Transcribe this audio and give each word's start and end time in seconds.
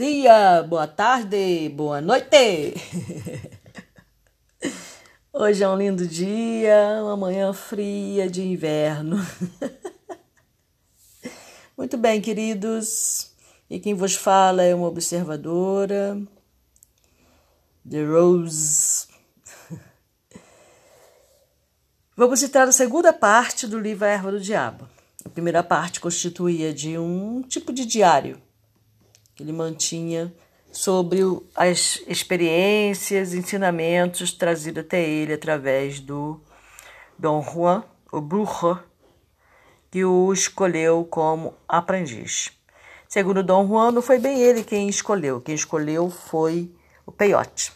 dia, 0.00 0.62
boa 0.62 0.86
tarde, 0.86 1.68
boa 1.68 2.00
noite. 2.00 2.72
Hoje 5.30 5.62
é 5.62 5.68
um 5.68 5.76
lindo 5.76 6.06
dia, 6.06 7.00
uma 7.02 7.18
manhã 7.18 7.52
fria 7.52 8.26
de 8.26 8.40
inverno. 8.40 9.18
Muito 11.76 11.98
bem, 11.98 12.18
queridos. 12.18 13.32
E 13.68 13.78
quem 13.78 13.92
vos 13.92 14.14
fala 14.14 14.62
é 14.62 14.74
uma 14.74 14.88
observadora, 14.88 16.18
The 17.86 18.02
Rose. 18.02 19.06
Vamos 22.16 22.40
citar 22.40 22.66
a 22.66 22.72
segunda 22.72 23.12
parte 23.12 23.66
do 23.66 23.78
livro 23.78 24.06
A 24.06 24.08
Erva 24.08 24.32
do 24.32 24.40
Diabo. 24.40 24.88
A 25.26 25.28
primeira 25.28 25.62
parte 25.62 26.00
constituía 26.00 26.72
de 26.72 26.96
um 26.96 27.42
tipo 27.42 27.70
de 27.70 27.84
diário 27.84 28.40
ele 29.40 29.52
mantinha 29.52 30.32
sobre 30.70 31.20
as 31.54 32.02
experiências, 32.06 33.34
ensinamentos 33.34 34.32
trazidos 34.32 34.84
até 34.84 35.02
ele 35.02 35.32
através 35.32 35.98
do 36.00 36.40
Dom 37.18 37.42
Juan, 37.42 37.84
o 38.12 38.20
Brujo, 38.20 38.78
que 39.90 40.04
o 40.04 40.32
escolheu 40.32 41.04
como 41.04 41.54
aprendiz. 41.68 42.52
Segundo 43.08 43.42
Dom 43.42 43.66
Juan, 43.66 43.90
não 43.90 44.02
foi 44.02 44.18
bem 44.18 44.40
ele 44.40 44.62
quem 44.62 44.88
escolheu, 44.88 45.40
quem 45.40 45.54
escolheu 45.54 46.10
foi 46.10 46.72
o 47.04 47.10
peiote. 47.10 47.72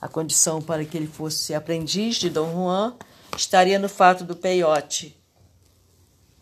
A 0.00 0.08
condição 0.08 0.62
para 0.62 0.84
que 0.84 0.96
ele 0.96 1.06
fosse 1.06 1.54
aprendiz 1.54 2.16
de 2.16 2.30
Dom 2.30 2.50
Juan 2.52 2.96
estaria 3.36 3.78
no 3.78 3.88
fato 3.88 4.24
do 4.24 4.34
peiote 4.34 5.20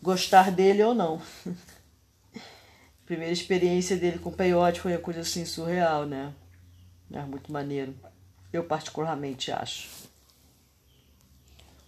gostar 0.00 0.50
dele 0.52 0.82
ou 0.84 0.94
não. 0.94 1.20
primeira 3.08 3.32
experiência 3.32 3.96
dele 3.96 4.18
com 4.18 4.28
o 4.28 4.32
peiote 4.32 4.82
foi 4.82 4.92
uma 4.92 5.00
coisa 5.00 5.20
assim 5.20 5.42
surreal, 5.46 6.04
né? 6.04 6.30
É 7.10 7.22
muito 7.22 7.50
maneiro. 7.50 7.98
Eu 8.52 8.64
particularmente 8.64 9.50
acho. 9.50 9.88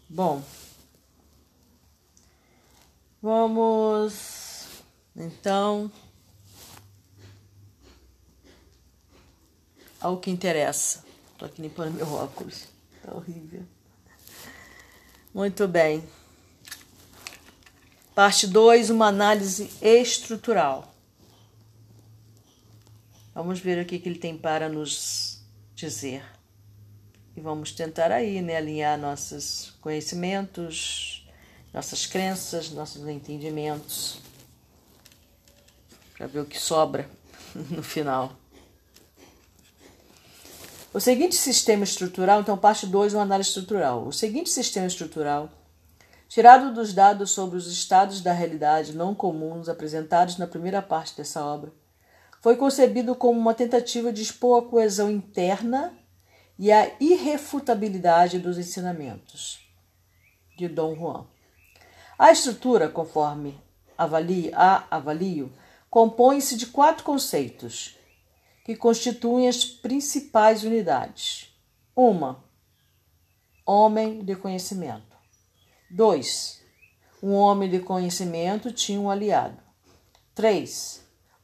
Bom, 0.08 0.42
vamos 3.20 4.66
então 5.14 5.92
ao 10.00 10.16
que 10.16 10.30
interessa. 10.30 11.04
Tô 11.36 11.44
aqui 11.44 11.60
limpando 11.60 11.96
meu 11.96 12.10
óculos. 12.10 12.66
Tá 13.02 13.12
horrível. 13.14 13.62
Muito 15.34 15.68
bem. 15.68 16.02
Parte 18.14 18.46
2, 18.46 18.88
uma 18.88 19.08
análise 19.08 19.70
estrutural. 19.82 20.89
Vamos 23.34 23.60
ver 23.60 23.82
o 23.82 23.86
que, 23.86 23.98
que 23.98 24.08
ele 24.08 24.18
tem 24.18 24.36
para 24.36 24.68
nos 24.68 25.42
dizer. 25.74 26.22
E 27.36 27.40
vamos 27.40 27.72
tentar 27.72 28.10
aí, 28.10 28.42
né, 28.42 28.56
alinhar 28.56 28.98
nossos 28.98 29.72
conhecimentos, 29.80 31.28
nossas 31.72 32.06
crenças, 32.06 32.70
nossos 32.70 33.06
entendimentos, 33.06 34.18
para 36.16 36.26
ver 36.26 36.40
o 36.40 36.44
que 36.44 36.58
sobra 36.58 37.08
no 37.54 37.82
final. 37.82 38.36
O 40.92 40.98
seguinte 40.98 41.36
sistema 41.36 41.84
estrutural, 41.84 42.40
então, 42.40 42.58
parte 42.58 42.84
2, 42.84 43.14
uma 43.14 43.22
análise 43.22 43.50
estrutural. 43.50 44.08
O 44.08 44.12
seguinte 44.12 44.50
sistema 44.50 44.88
estrutural, 44.88 45.48
tirado 46.28 46.74
dos 46.74 46.92
dados 46.92 47.30
sobre 47.30 47.56
os 47.56 47.68
estados 47.68 48.20
da 48.20 48.32
realidade 48.32 48.92
não 48.92 49.14
comuns 49.14 49.68
apresentados 49.68 50.36
na 50.36 50.48
primeira 50.48 50.82
parte 50.82 51.16
dessa 51.16 51.44
obra, 51.44 51.72
foi 52.40 52.56
concebido 52.56 53.14
como 53.14 53.38
uma 53.38 53.54
tentativa 53.54 54.12
de 54.12 54.22
expor 54.22 54.62
a 54.62 54.68
coesão 54.68 55.10
interna 55.10 55.96
e 56.58 56.72
a 56.72 56.90
irrefutabilidade 56.98 58.38
dos 58.38 58.58
ensinamentos 58.58 59.60
de 60.56 60.68
Dom 60.68 60.94
Juan. 60.94 61.26
A 62.18 62.32
estrutura, 62.32 62.88
conforme 62.88 63.58
avalio, 63.96 64.50
a 64.54 64.86
avalio, 64.90 65.52
compõe-se 65.88 66.56
de 66.56 66.66
quatro 66.66 67.04
conceitos 67.04 67.96
que 68.64 68.76
constituem 68.76 69.48
as 69.48 69.64
principais 69.64 70.62
unidades. 70.64 71.54
Uma, 71.96 72.44
homem 73.66 74.24
de 74.24 74.36
conhecimento. 74.36 75.16
Dois, 75.90 76.62
um 77.22 77.32
homem 77.32 77.70
de 77.70 77.80
conhecimento 77.80 78.72
tinha 78.72 79.00
um 79.00 79.10
aliado. 79.10 79.58
Três, 80.34 80.99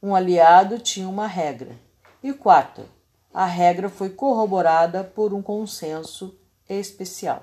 um 0.07 0.15
aliado 0.15 0.79
tinha 0.79 1.09
uma 1.09 1.27
regra. 1.27 1.77
E 2.23 2.33
quatro, 2.33 2.89
a 3.35 3.45
regra 3.45 3.89
foi 3.89 4.11
corroborada 4.11 5.03
por 5.03 5.35
um 5.35 5.43
consenso 5.43 6.39
especial. 6.69 7.43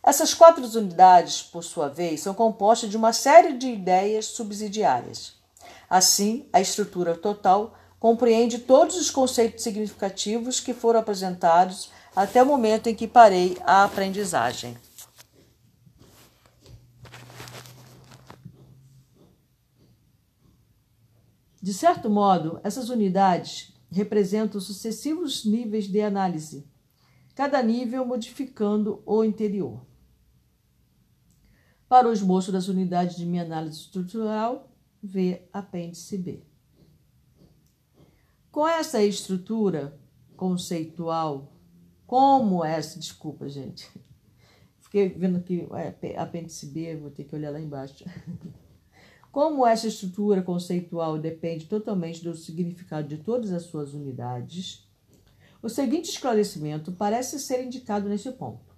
Essas 0.00 0.32
quatro 0.32 0.64
unidades, 0.78 1.42
por 1.42 1.64
sua 1.64 1.88
vez, 1.88 2.20
são 2.20 2.34
compostas 2.34 2.88
de 2.88 2.96
uma 2.96 3.12
série 3.12 3.54
de 3.54 3.66
ideias 3.66 4.26
subsidiárias. 4.26 5.32
Assim, 5.88 6.48
a 6.52 6.60
estrutura 6.60 7.16
total 7.16 7.74
compreende 7.98 8.60
todos 8.60 8.94
os 8.96 9.10
conceitos 9.10 9.64
significativos 9.64 10.60
que 10.60 10.72
foram 10.72 11.00
apresentados 11.00 11.90
até 12.14 12.40
o 12.40 12.46
momento 12.46 12.86
em 12.86 12.94
que 12.94 13.08
parei 13.08 13.58
a 13.66 13.82
aprendizagem. 13.82 14.78
De 21.62 21.74
certo 21.74 22.08
modo, 22.08 22.58
essas 22.64 22.88
unidades 22.88 23.74
representam 23.90 24.60
sucessivos 24.60 25.44
níveis 25.44 25.86
de 25.86 26.00
análise, 26.00 26.66
cada 27.34 27.62
nível 27.62 28.06
modificando 28.06 29.02
o 29.04 29.22
interior. 29.22 29.84
Para 31.88 32.08
o 32.08 32.12
esboço 32.12 32.52
das 32.52 32.68
unidades 32.68 33.16
de 33.16 33.26
minha 33.26 33.42
análise 33.42 33.80
estrutural, 33.80 34.70
vê 35.02 35.48
apêndice 35.52 36.16
B. 36.16 36.42
Com 38.50 38.66
essa 38.66 39.02
estrutura 39.02 39.98
conceitual, 40.36 41.52
como 42.06 42.64
essa, 42.64 42.98
desculpa, 42.98 43.48
gente, 43.48 43.90
fiquei 44.80 45.08
vendo 45.08 45.42
que 45.42 45.68
é, 46.02 46.18
apêndice 46.18 46.66
B, 46.66 46.96
vou 46.96 47.10
ter 47.10 47.24
que 47.24 47.34
olhar 47.34 47.50
lá 47.50 47.60
embaixo. 47.60 48.04
Como 49.30 49.66
essa 49.66 49.86
estrutura 49.86 50.42
conceitual 50.42 51.18
depende 51.18 51.66
totalmente 51.66 52.22
do 52.24 52.34
significado 52.34 53.06
de 53.06 53.18
todas 53.18 53.52
as 53.52 53.62
suas 53.62 53.94
unidades, 53.94 54.88
o 55.62 55.68
seguinte 55.68 56.10
esclarecimento 56.10 56.92
parece 56.92 57.38
ser 57.38 57.64
indicado 57.64 58.08
nesse 58.08 58.32
ponto. 58.32 58.74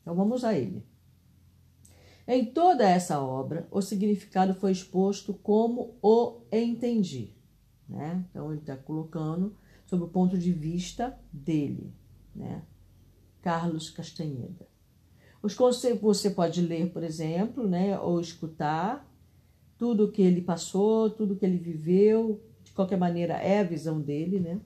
Então 0.00 0.14
vamos 0.14 0.44
a 0.44 0.54
ele. 0.54 0.84
Em 2.26 2.44
toda 2.44 2.88
essa 2.88 3.20
obra, 3.20 3.66
o 3.70 3.82
significado 3.82 4.54
foi 4.54 4.70
exposto 4.70 5.34
como 5.34 5.96
o 6.00 6.42
entendi. 6.52 7.34
Né? 7.88 8.24
Então 8.30 8.52
ele 8.52 8.60
está 8.60 8.76
colocando 8.76 9.56
sob 9.86 10.04
o 10.04 10.08
ponto 10.08 10.38
de 10.38 10.52
vista 10.52 11.18
dele, 11.32 11.92
né? 12.32 12.62
Carlos 13.42 13.90
Castanheda. 13.90 14.68
Os 15.42 15.54
conceitos 15.54 16.00
você 16.00 16.30
pode 16.30 16.60
ler, 16.60 16.92
por 16.92 17.02
exemplo, 17.02 17.66
né, 17.66 17.98
ou 17.98 18.20
escutar 18.20 19.09
tudo 19.80 20.12
que 20.12 20.20
ele 20.20 20.42
passou, 20.42 21.08
tudo 21.08 21.34
que 21.34 21.46
ele 21.46 21.56
viveu, 21.56 22.38
de 22.62 22.70
qualquer 22.70 22.98
maneira 22.98 23.32
é 23.38 23.60
a 23.60 23.64
visão 23.64 23.98
dele, 23.98 24.38
né? 24.38 24.60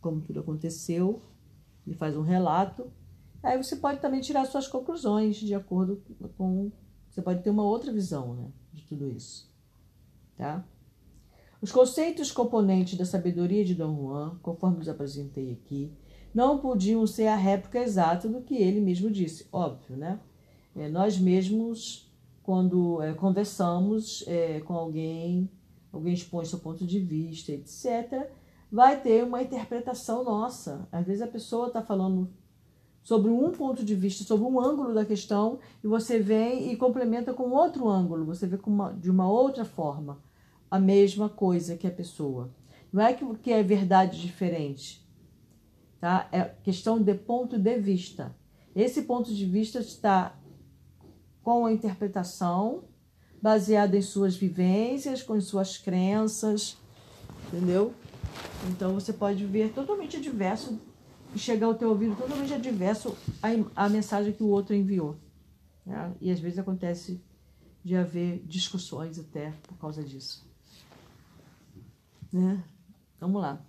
Como 0.00 0.20
tudo 0.20 0.40
aconteceu, 0.40 1.22
ele 1.86 1.94
faz 1.94 2.16
um 2.16 2.22
relato. 2.22 2.90
Aí 3.40 3.56
você 3.56 3.76
pode 3.76 4.00
também 4.00 4.20
tirar 4.20 4.44
suas 4.46 4.66
conclusões 4.66 5.36
de 5.36 5.54
acordo 5.54 6.02
com. 6.36 6.72
Você 7.08 7.22
pode 7.22 7.44
ter 7.44 7.50
uma 7.50 7.62
outra 7.62 7.92
visão, 7.92 8.34
né? 8.34 8.50
De 8.72 8.82
tudo 8.82 9.08
isso, 9.08 9.48
tá? 10.36 10.66
Os 11.62 11.70
conceitos 11.70 12.32
componentes 12.32 12.98
da 12.98 13.04
sabedoria 13.04 13.64
de 13.64 13.76
Dom 13.76 13.96
Juan, 13.96 14.36
conforme 14.42 14.80
os 14.80 14.88
apresentei 14.88 15.52
aqui, 15.52 15.92
não 16.34 16.58
podiam 16.58 17.06
ser 17.06 17.28
a 17.28 17.36
réplica 17.36 17.78
exata 17.78 18.28
do 18.28 18.42
que 18.42 18.56
ele 18.56 18.80
mesmo 18.80 19.08
disse, 19.08 19.46
óbvio, 19.52 19.96
né? 19.96 20.18
É, 20.74 20.88
nós 20.88 21.16
mesmos 21.16 22.03
quando 22.44 23.02
é, 23.02 23.14
conversamos 23.14 24.22
é, 24.28 24.60
com 24.60 24.74
alguém, 24.74 25.50
alguém 25.90 26.12
expõe 26.12 26.44
seu 26.44 26.58
ponto 26.58 26.86
de 26.86 27.00
vista, 27.00 27.50
etc., 27.52 28.30
vai 28.70 29.00
ter 29.00 29.24
uma 29.24 29.42
interpretação 29.42 30.22
nossa. 30.22 30.86
Às 30.92 31.06
vezes 31.06 31.22
a 31.22 31.26
pessoa 31.26 31.68
está 31.68 31.80
falando 31.80 32.30
sobre 33.02 33.30
um 33.30 33.50
ponto 33.50 33.82
de 33.82 33.94
vista, 33.94 34.24
sobre 34.24 34.46
um 34.46 34.60
ângulo 34.60 34.92
da 34.92 35.06
questão, 35.06 35.58
e 35.82 35.86
você 35.86 36.18
vem 36.18 36.70
e 36.70 36.76
complementa 36.76 37.32
com 37.32 37.50
outro 37.50 37.88
ângulo, 37.88 38.26
você 38.26 38.46
vê 38.46 38.58
uma, 38.66 38.92
de 38.92 39.10
uma 39.10 39.28
outra 39.28 39.64
forma 39.64 40.22
a 40.70 40.78
mesma 40.78 41.28
coisa 41.28 41.76
que 41.76 41.86
a 41.86 41.90
pessoa. 41.90 42.50
Não 42.92 43.02
é 43.02 43.14
que, 43.14 43.24
que 43.36 43.52
é 43.52 43.62
verdade 43.62 44.20
diferente, 44.20 45.06
tá? 45.98 46.28
É 46.30 46.42
questão 46.62 47.00
de 47.00 47.14
ponto 47.14 47.58
de 47.58 47.78
vista. 47.78 48.36
Esse 48.74 49.02
ponto 49.02 49.32
de 49.32 49.46
vista 49.46 49.78
está 49.78 50.36
com 51.44 51.66
a 51.66 51.72
interpretação 51.72 52.82
baseada 53.40 53.96
em 53.96 54.02
suas 54.02 54.34
vivências, 54.34 55.22
com 55.22 55.40
suas 55.40 55.78
crenças 55.78 56.78
entendeu? 57.54 57.94
Então 58.68 58.94
você 58.94 59.12
pode 59.12 59.44
ver 59.46 59.72
totalmente 59.72 60.20
diverso 60.20 60.78
e 61.34 61.38
chegar 61.38 61.66
ao 61.66 61.74
teu 61.74 61.90
ouvido 61.90 62.16
totalmente 62.16 62.52
adverso 62.52 63.16
à, 63.42 63.84
à 63.84 63.88
mensagem 63.88 64.32
que 64.32 64.42
o 64.42 64.48
outro 64.48 64.74
enviou. 64.74 65.16
Né? 65.86 66.12
E 66.20 66.30
às 66.30 66.40
vezes 66.40 66.58
acontece 66.58 67.22
de 67.84 67.96
haver 67.96 68.42
discussões 68.46 69.18
até 69.18 69.52
por 69.62 69.76
causa 69.78 70.02
disso. 70.02 70.46
Né? 72.32 72.62
Vamos 73.20 73.40
lá. 73.40 73.64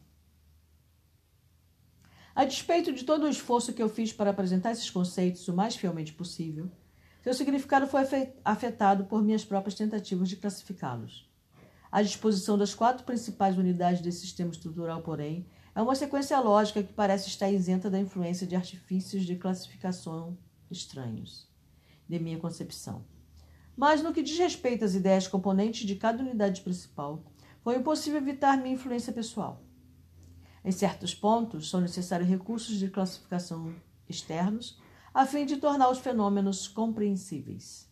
A 2.33 2.43
despeito 2.43 2.91
de 2.91 3.03
todo 3.03 3.23
o 3.23 3.29
esforço 3.29 3.73
que 3.73 3.81
eu 3.81 3.87
fiz 3.87 4.11
para 4.11 4.29
apresentar 4.29 4.71
esses 4.71 4.89
conceitos 4.89 5.47
o 5.47 5.53
mais 5.53 5.75
fielmente 5.75 6.13
possível, 6.13 6.69
seu 7.25 7.33
significado 7.33 7.87
foi 7.87 8.01
afetado 8.45 9.05
por 9.05 9.23
minhas 9.23 9.43
próprias 9.43 9.73
tentativas 9.73 10.29
de 10.29 10.35
classificá-los. 10.35 11.27
A 11.91 12.03
disposição 12.03 12.55
das 12.55 12.75
quatro 12.75 13.03
principais 13.03 13.57
unidades 13.57 13.99
desse 13.99 14.19
sistema 14.19 14.51
estrutural, 14.51 15.01
porém, 15.01 15.49
é 15.73 15.81
uma 15.81 15.95
sequência 15.95 16.39
lógica 16.39 16.83
que 16.83 16.93
parece 16.93 17.27
estar 17.27 17.49
isenta 17.49 17.89
da 17.89 17.99
influência 17.99 18.45
de 18.45 18.55
artifícios 18.55 19.25
de 19.25 19.37
classificação 19.37 20.37
estranhos, 20.69 21.49
de 22.07 22.19
minha 22.19 22.37
concepção. 22.37 23.03
Mas 23.75 24.03
no 24.03 24.13
que 24.13 24.21
diz 24.21 24.37
respeito 24.37 24.85
às 24.85 24.93
ideias 24.93 25.27
componentes 25.27 25.87
de 25.87 25.95
cada 25.95 26.21
unidade 26.21 26.61
principal, 26.61 27.23
foi 27.63 27.77
impossível 27.77 28.21
evitar 28.21 28.55
minha 28.55 28.75
influência 28.75 29.11
pessoal. 29.11 29.63
Em 30.63 30.71
certos 30.71 31.15
pontos, 31.15 31.71
são 31.71 31.81
necessários 31.81 32.29
recursos 32.29 32.77
de 32.77 32.87
classificação 32.87 33.73
externos 34.07 34.79
a 35.15 35.25
fim 35.25 35.45
de 35.45 35.55
tornar 35.55 35.89
os 35.89 35.99
fenômenos 35.99 36.67
compreensíveis. 36.67 37.89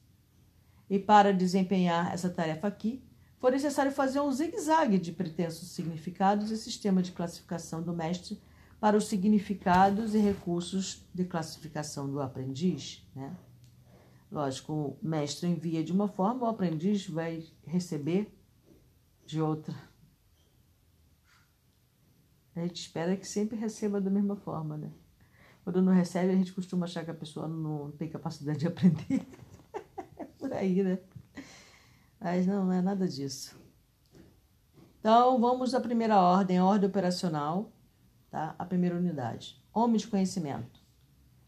E 0.90 1.00
para 1.00 1.34
desempenhar 1.34 2.14
essa 2.14 2.30
tarefa 2.30 2.68
aqui, 2.68 3.02
foi 3.40 3.52
necessário 3.52 3.94
fazer 3.94 4.20
um 4.20 4.30
zigue-zague 4.30 4.98
de 4.98 5.14
pretensos 5.14 5.70
significados 5.70 6.52
e 6.52 6.58
sistema 6.58 7.02
de 7.02 7.14
classificação 7.14 7.82
do 7.82 7.94
mestre 7.94 8.42
para 8.78 8.98
os 8.98 9.06
significados 9.06 10.14
e 10.14 10.18
recursos 10.18 11.08
de 11.14 11.24
classificação 11.24 12.12
do 12.12 12.22
aprendiz. 12.22 13.08
Né? 13.16 13.34
Lógico, 14.30 14.74
o 14.74 14.98
mestre 15.02 15.48
envia 15.48 15.82
de 15.82 15.94
uma 15.94 16.10
forma, 16.10 16.46
o 16.46 16.50
aprendiz 16.50 17.08
vai 17.08 17.46
receber 17.66 18.38
de 19.26 19.42
outra. 19.42 19.74
A 22.54 22.60
gente 22.60 22.82
espera 22.82 23.16
que 23.16 23.26
sempre 23.26 23.58
receba 23.58 24.02
da 24.02 24.12
mesma 24.12 24.36
forma, 24.36 24.76
né? 24.76 24.92
Quando 25.64 25.82
não 25.82 25.94
recebe, 25.94 26.32
a 26.32 26.36
gente 26.36 26.54
costuma 26.54 26.86
achar 26.86 27.06
que 27.06 27.12
a 27.12 27.16
pessoa 27.16 27.48
não 27.48 27.92
tem 27.92 28.10
capacidade 28.10 28.60
de 28.60 28.68
aprender. 28.68 29.26
Por 30.38 30.52
aí, 30.52 30.84
né? 30.84 31.00
Mas 32.20 32.46
não, 32.46 32.66
não 32.66 32.74
é 32.74 32.82
nada 32.82 33.08
disso. 33.08 33.58
Então, 35.00 35.40
vamos 35.40 35.74
à 35.74 35.80
primeira 35.80 36.20
ordem, 36.20 36.58
a 36.58 36.66
ordem 36.66 36.90
operacional, 36.90 37.72
tá? 38.30 38.56
A 38.58 38.66
primeira 38.66 38.96
unidade. 38.96 39.62
Homem 39.74 39.98
de 39.98 40.08
conhecimento. 40.08 40.82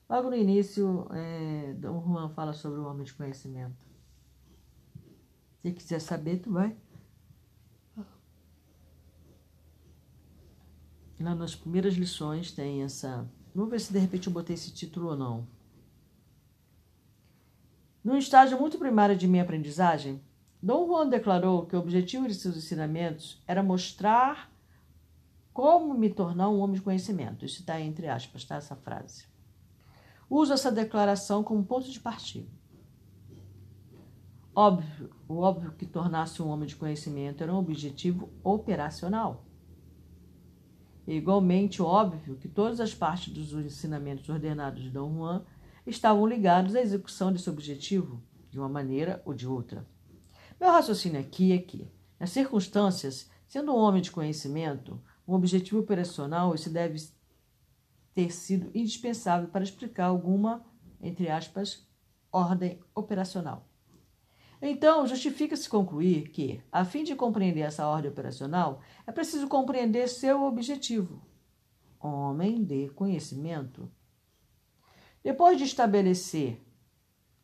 Logo 0.10 0.30
no 0.30 0.36
início, 0.36 1.08
é, 1.12 1.74
Dom 1.74 2.02
Juan 2.02 2.30
fala 2.30 2.54
sobre 2.54 2.80
o 2.80 2.86
homem 2.86 3.04
de 3.04 3.14
conhecimento. 3.14 3.76
Se 5.62 5.72
quiser 5.72 6.00
saber, 6.00 6.38
tu 6.40 6.52
vai 6.52 6.76
Lá 11.20 11.34
nas 11.34 11.56
primeiras 11.56 11.94
lições 11.96 12.52
tem 12.52 12.84
essa. 12.84 13.30
Vamos 13.56 13.72
ver 13.72 13.80
se 13.80 13.94
de 13.94 14.00
repente 14.00 14.28
eu 14.28 14.34
botei 14.34 14.54
esse 14.54 14.70
título 14.74 15.12
ou 15.12 15.16
não. 15.16 15.48
Num 18.04 18.18
estágio 18.18 18.60
muito 18.60 18.78
primário 18.78 19.16
de 19.16 19.30
minha 19.30 19.44
aprendizagem, 19.44 20.22
Dom 20.62 20.86
Juan 20.86 21.08
declarou 21.08 21.66
que 21.66 21.74
o 21.74 21.80
objetivo 21.80 22.28
de 22.28 22.36
seus 22.36 22.58
ensinamentos 22.58 23.42
era 23.48 23.64
mostrar 23.64 24.52
como 25.54 25.94
me 25.94 26.10
tornar 26.10 26.50
um 26.50 26.60
homem 26.60 26.76
de 26.76 26.82
conhecimento. 26.82 27.46
Isso 27.46 27.62
está 27.62 27.80
entre 27.80 28.10
aspas, 28.10 28.44
tá? 28.44 28.58
Essa 28.58 28.76
frase. 28.76 29.26
Uso 30.30 30.52
essa 30.52 30.70
declaração 30.70 31.42
como 31.42 31.64
ponto 31.64 31.90
de 31.90 32.00
partida. 32.00 32.50
Óbvio, 34.54 35.12
o 35.30 35.38
óbvio 35.38 35.72
que 35.72 35.86
tornar-se 35.86 36.42
um 36.42 36.50
homem 36.50 36.68
de 36.68 36.76
conhecimento 36.76 37.42
era 37.42 37.54
um 37.54 37.58
objetivo 37.58 38.30
operacional. 38.44 39.45
É 41.08 41.14
igualmente 41.14 41.82
óbvio 41.82 42.36
que 42.36 42.48
todas 42.48 42.80
as 42.80 42.94
partes 42.94 43.32
dos 43.32 43.54
ensinamentos 43.54 44.28
ordenados 44.28 44.82
de 44.82 44.90
Dom 44.90 45.14
Juan 45.14 45.46
estavam 45.86 46.26
ligados 46.26 46.76
à 46.76 46.82
execução 46.82 47.32
desse 47.32 47.50
objetivo, 47.50 48.22
de 48.50 48.58
uma 48.58 48.68
maneira 48.68 49.22
ou 49.24 49.34
de 49.34 49.48
outra. 49.48 49.86
Meu 50.60 50.72
raciocínio 50.72 51.20
aqui 51.20 51.52
é 51.52 51.60
que, 51.60 51.88
nas 52.20 52.32
circunstâncias, 52.32 53.30
sendo 53.48 53.72
um 53.72 53.78
homem 53.78 54.02
de 54.02 54.10
conhecimento, 54.10 55.00
um 55.28 55.34
objetivo 55.34 55.80
operacional, 55.80 56.56
esse 56.56 56.70
deve 56.70 56.98
ter 58.14 58.32
sido 58.32 58.72
indispensável 58.74 59.50
para 59.50 59.64
explicar 59.64 60.06
alguma, 60.06 60.66
entre 61.02 61.30
aspas, 61.30 61.86
ordem 62.32 62.80
operacional. 62.96 63.68
Então, 64.68 65.06
justifica-se 65.06 65.70
concluir 65.70 66.30
que, 66.30 66.60
a 66.72 66.84
fim 66.84 67.04
de 67.04 67.16
compreender 67.16 67.62
essa 67.62 67.88
ordem 67.88 68.10
operacional, 68.10 68.82
é 69.06 69.12
preciso 69.12 69.48
compreender 69.48 70.08
seu 70.10 70.42
objetivo. 70.42 71.22
Homem 72.00 72.64
de 72.64 72.90
conhecimento. 72.90 73.88
Depois 75.24 75.60
de 75.60 75.66
estabelecer 75.66 76.66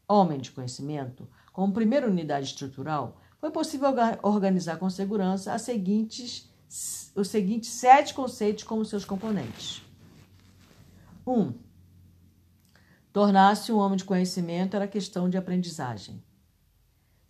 homem 0.07 0.39
de 0.39 0.49
conhecimento 0.49 1.29
como 1.53 1.71
primeira 1.71 2.07
unidade 2.07 2.47
estrutural, 2.47 3.21
foi 3.39 3.51
possível 3.51 3.89
organizar 4.23 4.77
com 4.77 4.89
segurança 4.89 5.55
seguintes, 5.59 6.51
os 7.15 7.27
seguintes 7.27 7.69
sete 7.69 8.15
conceitos 8.15 8.63
como 8.63 8.83
seus 8.83 9.05
componentes. 9.05 9.83
1. 11.25 11.39
Um, 11.39 11.53
Tornar-se 13.13 13.71
um 13.71 13.77
homem 13.77 13.97
de 13.97 14.05
conhecimento 14.05 14.75
era 14.75 14.87
questão 14.87 15.29
de 15.29 15.37
aprendizagem. 15.37 16.23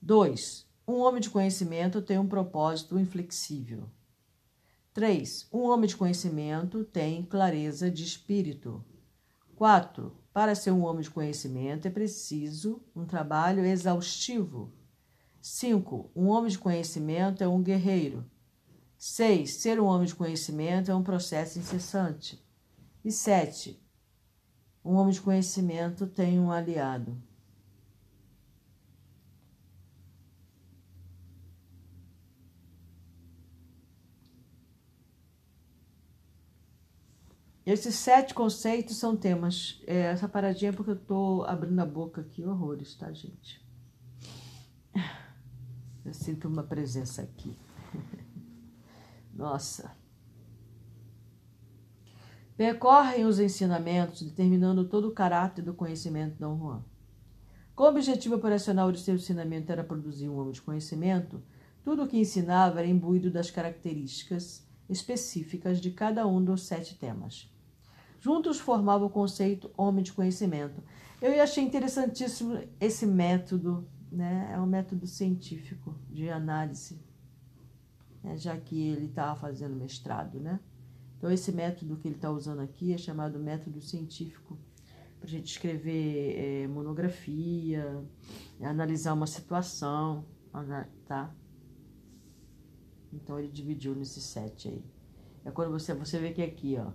2. 0.04 0.66
Um 0.88 0.96
homem 1.02 1.22
de 1.22 1.30
conhecimento 1.30 2.02
tem 2.02 2.18
um 2.18 2.28
propósito 2.28 2.98
inflexível. 2.98 3.88
3. 4.96 5.48
Um 5.54 5.60
homem 5.60 5.88
de 5.88 5.96
conhecimento 5.96 6.84
tem 6.84 7.22
clareza 7.24 7.90
de 7.92 8.04
espírito. 8.04 8.84
4. 9.56 10.12
Para 10.34 10.56
ser 10.56 10.72
um 10.72 10.84
homem 10.84 11.04
de 11.04 11.12
conhecimento 11.12 11.88
é 11.88 11.92
preciso 11.92 12.82
um 12.96 13.06
trabalho 13.06 13.64
exaustivo. 13.64 14.74
5. 15.40 16.10
Um 16.16 16.30
homem 16.30 16.50
de 16.50 16.58
conhecimento 16.58 17.44
é 17.44 17.48
um 17.48 17.62
guerreiro. 17.62 18.26
6. 18.98 19.54
Ser 19.54 19.80
um 19.80 19.86
homem 19.86 20.08
de 20.08 20.16
conhecimento 20.16 20.90
é 20.90 20.96
um 20.96 21.04
processo 21.04 21.60
incessante. 21.60 22.44
E 23.06 23.12
7. 23.12 23.80
Um 24.84 24.96
homem 24.96 25.14
de 25.14 25.22
conhecimento 25.22 26.08
tem 26.08 26.40
um 26.40 26.52
aliado. 26.52 27.22
Esses 37.66 37.96
sete 37.96 38.34
conceitos 38.34 38.98
são 38.98 39.16
temas. 39.16 39.82
É, 39.86 40.04
essa 40.04 40.28
paradinha 40.28 40.70
é 40.70 40.74
porque 40.74 40.92
eu 40.92 41.00
tô 41.00 41.44
abrindo 41.48 41.80
a 41.80 41.86
boca 41.86 42.22
aqui, 42.22 42.44
horrores, 42.44 42.96
tá, 42.96 43.12
gente? 43.12 43.64
Eu 46.04 46.14
sinto 46.14 46.48
uma 46.48 46.64
presença 46.64 47.22
aqui. 47.22 47.56
Nossa. 49.34 49.96
Percorrem 52.58 53.26
os 53.26 53.40
ensinamentos, 53.40 54.24
determinando 54.24 54.88
todo 54.88 55.08
o 55.08 55.14
caráter 55.14 55.64
do 55.64 55.74
conhecimento 55.74 56.34
de 56.34 56.40
Dom 56.40 56.58
Juan. 56.58 56.84
Com 57.76 57.84
o 57.84 57.90
objetivo 57.90 58.36
operacional 58.36 58.92
de 58.92 59.00
seu 59.00 59.16
ensinamento 59.16 59.72
era 59.72 59.84
produzir 59.84 60.28
um 60.28 60.38
homem 60.38 60.52
de 60.52 60.62
conhecimento, 60.62 61.42
tudo 61.84 62.04
o 62.04 62.08
que 62.08 62.20
ensinava 62.20 62.80
era 62.80 62.88
imbuído 62.88 63.32
das 63.32 63.50
características 63.50 64.68
específicas 64.92 65.80
de 65.80 65.92
cada 65.92 66.28
um 66.28 66.44
dos 66.44 66.64
sete 66.64 66.96
temas. 66.96 67.50
Juntos 68.20 68.60
formavam 68.60 69.08
o 69.08 69.10
conceito 69.10 69.72
homem 69.76 70.04
de 70.04 70.14
conhecimento. 70.14 70.84
Eu 71.22 71.42
achei 71.42 71.64
interessantíssimo 71.64 72.60
esse 72.80 73.06
método, 73.06 73.88
né? 74.12 74.52
É 74.54 74.60
um 74.60 74.66
método 74.66 75.08
científico 75.08 75.96
de 76.10 76.30
análise, 76.30 77.02
né? 78.24 78.38
já 78.38 78.56
que 78.58 78.90
ele 78.90 79.06
estava 79.06 79.40
fazendo 79.40 79.76
mestrado, 79.76 80.40
né? 80.40 80.60
Então, 81.18 81.32
esse 81.32 81.52
método 81.52 81.98
que 81.98 82.08
ele 82.08 82.16
está 82.16 82.32
usando 82.32 82.62
aqui 82.62 82.94
é 82.94 82.98
chamado 82.98 83.40
método 83.40 83.80
científico 83.80 84.58
para 85.20 85.28
a 85.28 85.30
gente 85.30 85.52
escrever 85.52 86.36
é, 86.36 86.68
monografia, 86.68 88.04
analisar 88.60 89.14
uma 89.14 89.28
situação, 89.28 90.26
tá? 91.06 91.34
Então, 93.14 93.40
ele 93.40 93.50
dividiu 93.50 93.96
nesses 93.96 94.24
sete 94.24 94.70
aí. 94.70 94.84
É 95.46 95.52
quando 95.52 95.72
você, 95.72 95.94
você 95.94 96.20
vê 96.20 96.32
que 96.32 96.42
aqui, 96.42 96.78
ó, 96.78 96.92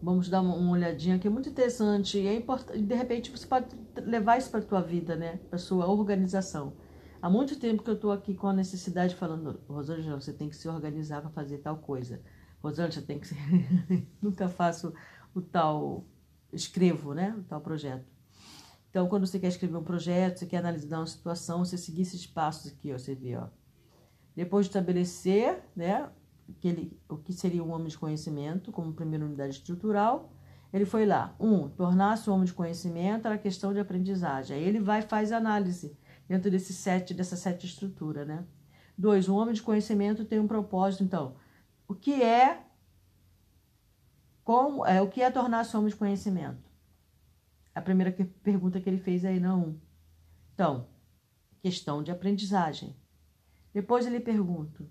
Vamos 0.00 0.28
dar 0.28 0.40
uma 0.40 0.70
olhadinha 0.70 1.18
que 1.18 1.26
é 1.26 1.30
muito 1.30 1.48
interessante 1.48 2.18
e 2.18 2.26
é 2.26 2.34
importante. 2.34 2.80
De 2.80 2.94
repente 2.94 3.30
você 3.32 3.46
pode 3.46 3.66
levar 4.00 4.38
isso 4.38 4.50
para 4.50 4.62
tua 4.62 4.80
vida, 4.80 5.16
né? 5.16 5.38
Para 5.50 5.58
sua 5.58 5.88
organização. 5.88 6.72
Há 7.20 7.28
muito 7.28 7.58
tempo 7.58 7.82
que 7.82 7.90
eu 7.90 7.94
estou 7.94 8.12
aqui 8.12 8.32
com 8.32 8.46
a 8.46 8.52
necessidade 8.52 9.16
falando, 9.16 9.60
Rosângela, 9.68 10.20
você 10.20 10.32
tem 10.32 10.48
que 10.48 10.54
se 10.54 10.68
organizar 10.68 11.20
para 11.20 11.30
fazer 11.30 11.58
tal 11.58 11.78
coisa. 11.78 12.20
Rosângela, 12.62 12.92
você 12.92 13.02
tem 13.02 13.18
que 13.18 13.26
se... 13.26 13.34
Nunca 14.22 14.48
faço 14.48 14.94
o 15.34 15.40
tal, 15.40 16.06
escrevo, 16.52 17.12
né? 17.12 17.34
O 17.36 17.42
tal 17.42 17.60
projeto. 17.60 18.06
Então, 18.90 19.08
quando 19.08 19.26
você 19.26 19.38
quer 19.38 19.48
escrever 19.48 19.76
um 19.76 19.84
projeto, 19.84 20.38
você 20.38 20.46
quer 20.46 20.58
analisar 20.58 20.98
uma 20.98 21.06
situação, 21.06 21.64
você 21.64 21.76
seguir 21.76 22.02
esses 22.02 22.26
passos 22.26 22.72
aqui, 22.72 22.92
ó, 22.92 22.98
você 22.98 23.14
vê, 23.14 23.36
ó. 23.36 23.48
Depois 24.34 24.66
de 24.66 24.70
estabelecer, 24.70 25.62
né, 25.76 26.08
o 27.08 27.16
que 27.16 27.32
seria 27.32 27.62
um 27.62 27.70
homem 27.72 27.88
de 27.88 27.98
conhecimento 27.98 28.72
como 28.72 28.92
primeira 28.92 29.24
unidade 29.24 29.54
estrutural, 29.54 30.32
ele 30.72 30.84
foi 30.84 31.06
lá. 31.06 31.34
Um, 31.38 31.68
tornar-se 31.68 32.28
um 32.28 32.34
homem 32.34 32.46
de 32.46 32.52
conhecimento 32.52 33.26
era 33.26 33.38
questão 33.38 33.72
de 33.72 33.80
aprendizagem. 33.80 34.56
Aí 34.56 34.62
ele 34.62 34.80
vai 34.80 35.02
faz 35.02 35.32
análise 35.32 35.96
dentro 36.28 36.50
desse 36.50 36.72
sete, 36.72 37.14
dessa 37.14 37.36
sete 37.36 37.66
estrutura, 37.66 38.24
né? 38.24 38.44
Dois, 38.96 39.28
um 39.28 39.36
homem 39.36 39.54
de 39.54 39.62
conhecimento 39.62 40.24
tem 40.24 40.38
um 40.38 40.48
propósito. 40.48 41.04
Então, 41.04 41.36
o 41.86 41.94
que 41.94 42.22
é 42.22 42.64
como 44.44 44.84
é 44.84 45.00
o 45.00 45.08
que 45.08 45.22
é 45.22 45.30
tornar-se 45.30 45.76
homem 45.76 45.90
de 45.90 45.96
conhecimento? 45.96 46.67
A 47.78 47.82
primeira 47.82 48.10
que, 48.10 48.24
pergunta 48.24 48.80
que 48.80 48.90
ele 48.90 48.98
fez 48.98 49.24
aí 49.24 49.38
não. 49.38 49.80
Então, 50.52 50.88
questão 51.62 52.02
de 52.02 52.10
aprendizagem. 52.10 52.96
Depois 53.72 54.04
ele 54.04 54.18
pergunta: 54.18 54.84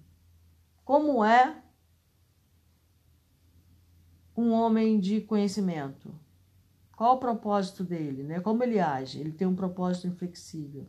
como 0.86 1.22
é 1.22 1.62
um 4.38 4.54
homem 4.54 5.02
de 5.02 5.20
conhecimento? 5.20 6.18
Qual 6.96 7.18
o 7.18 7.20
propósito 7.20 7.84
dele? 7.84 8.24
Né? 8.24 8.40
Como 8.40 8.64
ele 8.64 8.80
age? 8.80 9.20
Ele 9.20 9.34
tem 9.34 9.46
um 9.46 9.56
propósito 9.56 10.08
inflexível. 10.08 10.88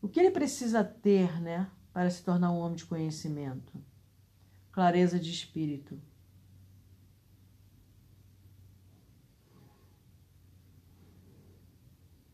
O 0.00 0.08
que 0.08 0.18
ele 0.18 0.30
precisa 0.30 0.82
ter 0.82 1.38
né, 1.38 1.70
para 1.92 2.08
se 2.08 2.24
tornar 2.24 2.50
um 2.50 2.60
homem 2.60 2.76
de 2.76 2.86
conhecimento? 2.86 3.78
Clareza 4.72 5.20
de 5.20 5.30
espírito. 5.30 6.00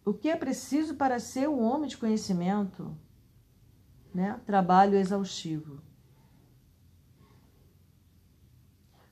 O 0.04 0.12
que 0.12 0.28
é 0.28 0.36
preciso 0.36 0.96
para 0.96 1.20
ser 1.20 1.48
um 1.48 1.62
homem 1.62 1.88
de 1.88 1.96
conhecimento? 1.96 2.96
Né? 4.12 4.40
Trabalho 4.44 4.96
exaustivo. 4.96 5.80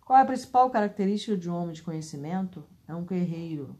Qual 0.04 0.18
é 0.18 0.22
a 0.22 0.26
principal 0.26 0.68
característica 0.70 1.36
de 1.36 1.48
um 1.48 1.54
homem 1.54 1.72
de 1.72 1.82
conhecimento? 1.84 2.66
É 2.88 2.94
um 2.94 3.04
guerreiro. 3.04 3.78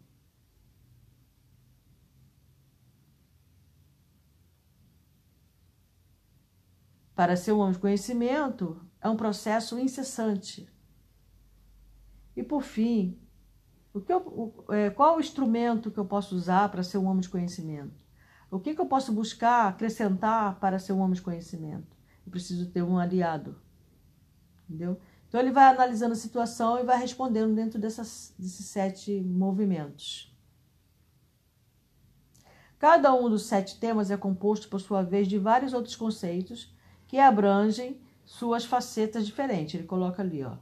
Para 7.17 7.37
ser 7.37 7.53
um 7.53 7.59
homem 7.59 7.73
de 7.73 7.81
conhecimento, 7.81 8.81
é 9.01 9.09
um 9.09 9.17
processo 9.17 9.77
incessante. 9.79 10.73
E 12.37 12.43
por 12.45 12.63
fim, 12.63 13.21
o 13.93 14.01
que 14.01 14.13
eu, 14.13 14.19
o, 14.19 14.73
é, 14.73 14.91
qual 14.91 15.17
o 15.17 15.21
instrumento 15.21 15.91
que 15.91 15.99
eu 15.99 16.05
posso 16.05 16.35
usar 16.37 16.69
para 16.69 16.83
ser 16.83 16.99
um 16.99 17.07
homem 17.07 17.21
de 17.21 17.29
conhecimento? 17.29 18.05
O 18.51 18.59
que, 18.59 18.75
que 18.75 18.81
eu 18.81 18.87
posso 18.87 19.13
buscar 19.13 19.69
acrescentar 19.69 20.59
para 20.59 20.79
ser 20.79 20.93
um 20.93 21.01
homem 21.01 21.15
de 21.15 21.23
conhecimento? 21.23 21.97
Eu 22.27 22.31
preciso 22.31 22.71
ter 22.71 22.83
um 22.83 22.99
aliado. 22.99 23.57
Entendeu? 24.69 25.01
Então 25.29 25.41
ele 25.41 25.53
vai 25.53 25.73
analisando 25.73 26.13
a 26.13 26.17
situação 26.17 26.79
e 26.79 26.85
vai 26.85 26.99
respondendo 26.99 27.55
dentro 27.55 27.79
dessas, 27.79 28.35
desses 28.39 28.67
sete 28.67 29.21
movimentos. 29.21 30.37
Cada 32.79 33.13
um 33.13 33.29
dos 33.29 33.43
sete 33.43 33.79
temas 33.79 34.11
é 34.11 34.17
composto, 34.17 34.69
por 34.69 34.81
sua 34.81 35.03
vez, 35.03 35.29
de 35.29 35.39
vários 35.39 35.73
outros 35.73 35.95
conceitos 35.95 36.75
que 37.07 37.19
abrangem 37.19 38.01
suas 38.25 38.65
facetas 38.65 39.27
diferentes. 39.27 39.75
Ele 39.75 39.87
coloca 39.87 40.23
ali, 40.23 40.43
ó. 40.43 40.57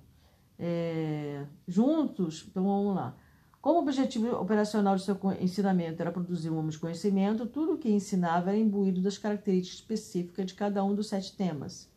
É, 0.59 1.45
juntos, 1.67 2.47
então 2.51 2.65
vamos 2.65 2.95
lá. 2.95 3.17
Como 3.61 3.81
objetivo 3.81 4.35
operacional 4.37 4.97
de 4.97 5.03
seu 5.03 5.19
ensinamento 5.41 6.01
era 6.01 6.13
produzir 6.13 6.51
um 6.51 6.59
homem 6.59 6.71
de 6.71 6.79
conhecimento, 6.79 7.47
tudo 7.47 7.75
o 7.75 7.79
que 7.79 7.91
ensinava 7.91 8.51
era 8.51 8.59
imbuído 8.59 9.01
das 9.01 9.19
características 9.19 9.81
específicas 9.81 10.47
de 10.47 10.55
cada 10.55 10.85
um 10.85 10.95
dos 10.95 11.09
sete 11.09 11.37
temas. 11.37 11.91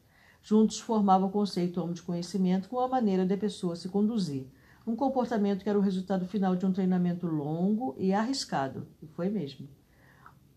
Juntos 0.44 0.80
formavam 0.80 1.27
o 1.27 1.32
conceito 1.32 1.80
homem 1.80 1.94
de 1.94 2.01
conhecimento 2.01 2.68
com 2.68 2.80
a 2.80 2.88
maneira 2.88 3.25
de 3.25 3.34
a 3.34 3.38
pessoa 3.38 3.75
se 3.75 3.89
conduzir. 3.89 4.48
Um 4.86 4.96
comportamento 4.96 5.63
que 5.63 5.70
era 5.70 5.77
o 5.77 5.82
resultado 5.82 6.25
final 6.25 6.56
de 6.56 6.65
um 6.65 6.74
treinamento 6.74 7.27
longo 7.27 7.96
e 7.98 8.12
arriscado. 8.12 8.88
E 9.01 9.06
foi 9.06 9.30
mesmo. 9.30 9.68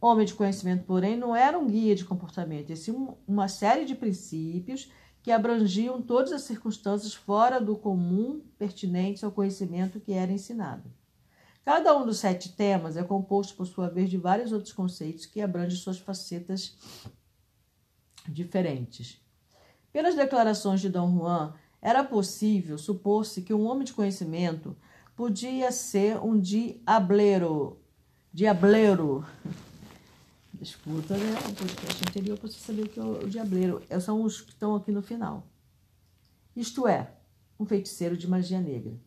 Homem 0.00 0.24
de 0.24 0.34
conhecimento, 0.34 0.84
porém, 0.84 1.16
não 1.16 1.36
era 1.36 1.58
um 1.58 1.66
guia 1.66 1.94
de 1.94 2.04
comportamento, 2.04 2.70
e 2.70 2.76
sim 2.76 3.08
uma 3.26 3.48
série 3.48 3.84
de 3.84 3.94
princípios 3.94 4.90
que 5.24 5.32
abrangiam 5.32 6.02
todas 6.02 6.32
as 6.32 6.42
circunstâncias 6.42 7.14
fora 7.14 7.58
do 7.58 7.74
comum 7.74 8.42
pertinentes 8.58 9.24
ao 9.24 9.32
conhecimento 9.32 9.98
que 9.98 10.12
era 10.12 10.30
ensinado. 10.30 10.92
Cada 11.64 11.96
um 11.96 12.04
dos 12.04 12.18
sete 12.18 12.52
temas 12.52 12.94
é 12.94 13.02
composto, 13.02 13.56
por 13.56 13.66
sua 13.66 13.88
vez, 13.88 14.10
de 14.10 14.18
vários 14.18 14.52
outros 14.52 14.74
conceitos 14.74 15.24
que 15.24 15.40
abrangem 15.40 15.78
suas 15.78 15.98
facetas 15.98 16.76
diferentes. 18.28 19.18
Pelas 19.90 20.14
declarações 20.14 20.82
de 20.82 20.90
Dom 20.90 21.16
Juan, 21.16 21.54
era 21.80 22.04
possível 22.04 22.76
supor-se 22.76 23.40
que 23.40 23.54
um 23.54 23.64
homem 23.64 23.86
de 23.86 23.94
conhecimento 23.94 24.76
podia 25.16 25.72
ser 25.72 26.18
um 26.18 26.38
diableiro. 26.38 27.78
Diableiro. 28.30 29.24
Escuta 30.64 31.14
né, 31.14 31.34
o 31.46 31.54
podcast 31.54 32.02
anterior 32.08 32.38
para 32.38 32.48
você 32.48 32.58
saber 32.58 32.84
o 32.84 32.88
que 32.88 32.98
é 32.98 33.02
o 33.02 33.28
diableiro. 33.28 33.82
É, 33.90 34.00
são 34.00 34.22
os 34.22 34.40
que 34.40 34.48
estão 34.48 34.74
aqui 34.74 34.90
no 34.90 35.02
final. 35.02 35.46
Isto 36.56 36.88
é, 36.88 37.12
um 37.60 37.66
feiticeiro 37.66 38.16
de 38.16 38.26
magia 38.26 38.62
negra. 38.62 38.98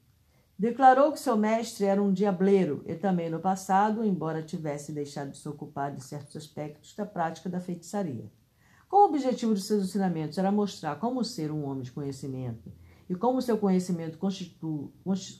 Declarou 0.57 1.11
que 1.11 1.19
seu 1.19 1.35
mestre 1.35 1.85
era 1.85 2.01
um 2.01 2.13
diableiro 2.13 2.83
e 2.85 2.93
também 2.93 3.27
no 3.27 3.39
passado, 3.39 4.05
embora 4.05 4.43
tivesse 4.43 4.91
deixado 4.91 5.31
de 5.31 5.39
se 5.39 5.49
ocupar 5.49 5.91
de 5.91 6.03
certos 6.03 6.35
aspectos 6.35 6.93
da 6.93 7.07
prática 7.07 7.49
da 7.49 7.59
feitiçaria. 7.59 8.31
Como 8.87 9.07
o 9.07 9.09
objetivo 9.09 9.55
de 9.55 9.61
seus 9.61 9.83
ensinamentos 9.83 10.37
era 10.37 10.51
mostrar 10.51 10.97
como 10.97 11.23
ser 11.23 11.51
um 11.51 11.65
homem 11.65 11.81
de 11.81 11.91
conhecimento 11.91 12.71
e 13.09 13.15
como 13.15 13.41
seu 13.41 13.57
conhecimento 13.57 14.19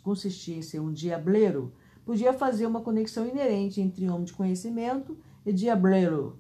consistia 0.02 0.58
em 0.58 0.64
ser 0.64 0.80
um 0.80 0.92
diableiro, 0.92 1.76
podia 2.04 2.34
fazer 2.34 2.66
uma 2.66 2.82
conexão 2.82 3.28
inerente 3.28 3.80
entre 3.80 4.10
homem 4.10 4.26
de 4.26 4.34
conhecimento 4.34 5.16
e 5.48 5.54
diableiro. 5.54 6.40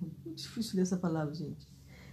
Muito 0.00 0.34
difícil 0.34 0.76
ler 0.76 0.82
essa 0.82 0.96
palavra, 0.96 1.34
gente. 1.34 1.68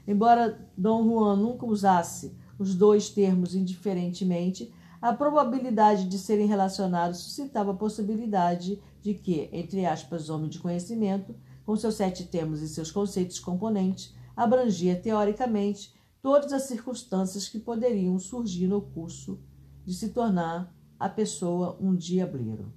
Embora 0.06 0.70
Dom 0.78 1.06
Juan 1.06 1.38
nunca 1.38 1.66
usasse 1.66 2.36
os 2.60 2.76
dois 2.76 3.10
termos 3.10 3.56
indiferentemente, 3.56 4.74
a 5.02 5.14
probabilidade 5.14 6.08
de 6.08 6.18
serem 6.18 6.48
relacionados 6.48 7.20
suscitava 7.20 7.72
a 7.72 7.76
possibilidade 7.76 8.82
de 9.02 9.14
que, 9.14 9.50
entre 9.54 9.86
aspas, 9.86 10.30
homem 10.30 10.50
de 10.50 10.60
conhecimento, 10.60 11.36
com 11.66 11.76
seus 11.76 11.96
sete 11.96 12.26
termos 12.26 12.62
e 12.62 12.68
seus 12.68 12.92
conceitos 12.92 13.40
componentes, 13.40 14.14
abrangia 14.36 14.96
teoricamente 14.96 15.96
todas 16.22 16.52
as 16.52 16.64
circunstâncias 16.64 17.48
que 17.48 17.60
poderiam 17.60 18.20
surgir 18.20 18.68
no 18.68 18.82
curso 18.82 19.40
de 19.86 19.94
se 19.94 20.10
tornar 20.10 20.76
a 21.00 21.08
pessoa 21.08 21.78
um 21.80 21.96
diableiro. 21.96 22.74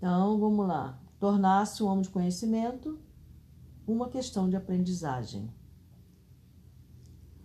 Então, 0.00 0.40
vamos 0.40 0.66
lá. 0.66 0.98
Tornar-se 1.18 1.82
um 1.82 1.86
homem 1.86 2.00
de 2.00 2.08
conhecimento, 2.08 2.98
uma 3.86 4.08
questão 4.08 4.48
de 4.48 4.56
aprendizagem. 4.56 5.52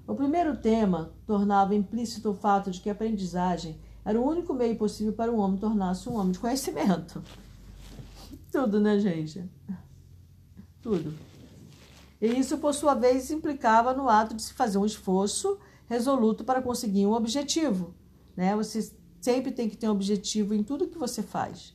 O 0.08 0.16
primeiro 0.16 0.56
tema 0.56 1.12
tornava 1.28 1.76
implícito 1.76 2.30
o 2.30 2.34
fato 2.34 2.72
de 2.72 2.80
que 2.80 2.88
a 2.88 2.94
aprendizagem 2.94 3.78
era 4.06 4.18
o 4.18 4.26
único 4.26 4.54
meio 4.54 4.78
possível 4.78 5.12
para 5.12 5.30
um 5.30 5.38
homem 5.38 5.60
tornar-se 5.60 6.08
um 6.08 6.16
homem 6.16 6.32
de 6.32 6.40
conhecimento. 6.40 7.22
Tudo, 8.50 8.80
né, 8.80 8.98
gente? 9.00 9.44
tudo. 10.82 11.14
E 12.22 12.28
isso, 12.28 12.58
por 12.60 12.74
sua 12.74 12.94
vez, 12.94 13.32
implicava 13.32 13.94
no 13.94 14.08
ato 14.08 14.34
de 14.34 14.42
se 14.42 14.54
fazer 14.54 14.78
um 14.78 14.86
esforço 14.86 15.60
resoluto 15.90 16.46
para 16.46 16.62
conseguir 16.62 17.06
um 17.06 17.12
objetivo. 17.12 17.94
Né? 18.38 18.56
Você 18.56 18.92
sempre 19.20 19.52
tem 19.52 19.68
que 19.68 19.76
ter 19.76 19.90
um 19.90 19.92
objetivo 19.92 20.54
em 20.54 20.64
tudo 20.64 20.88
que 20.88 20.98
você 20.98 21.22
faz. 21.22 21.75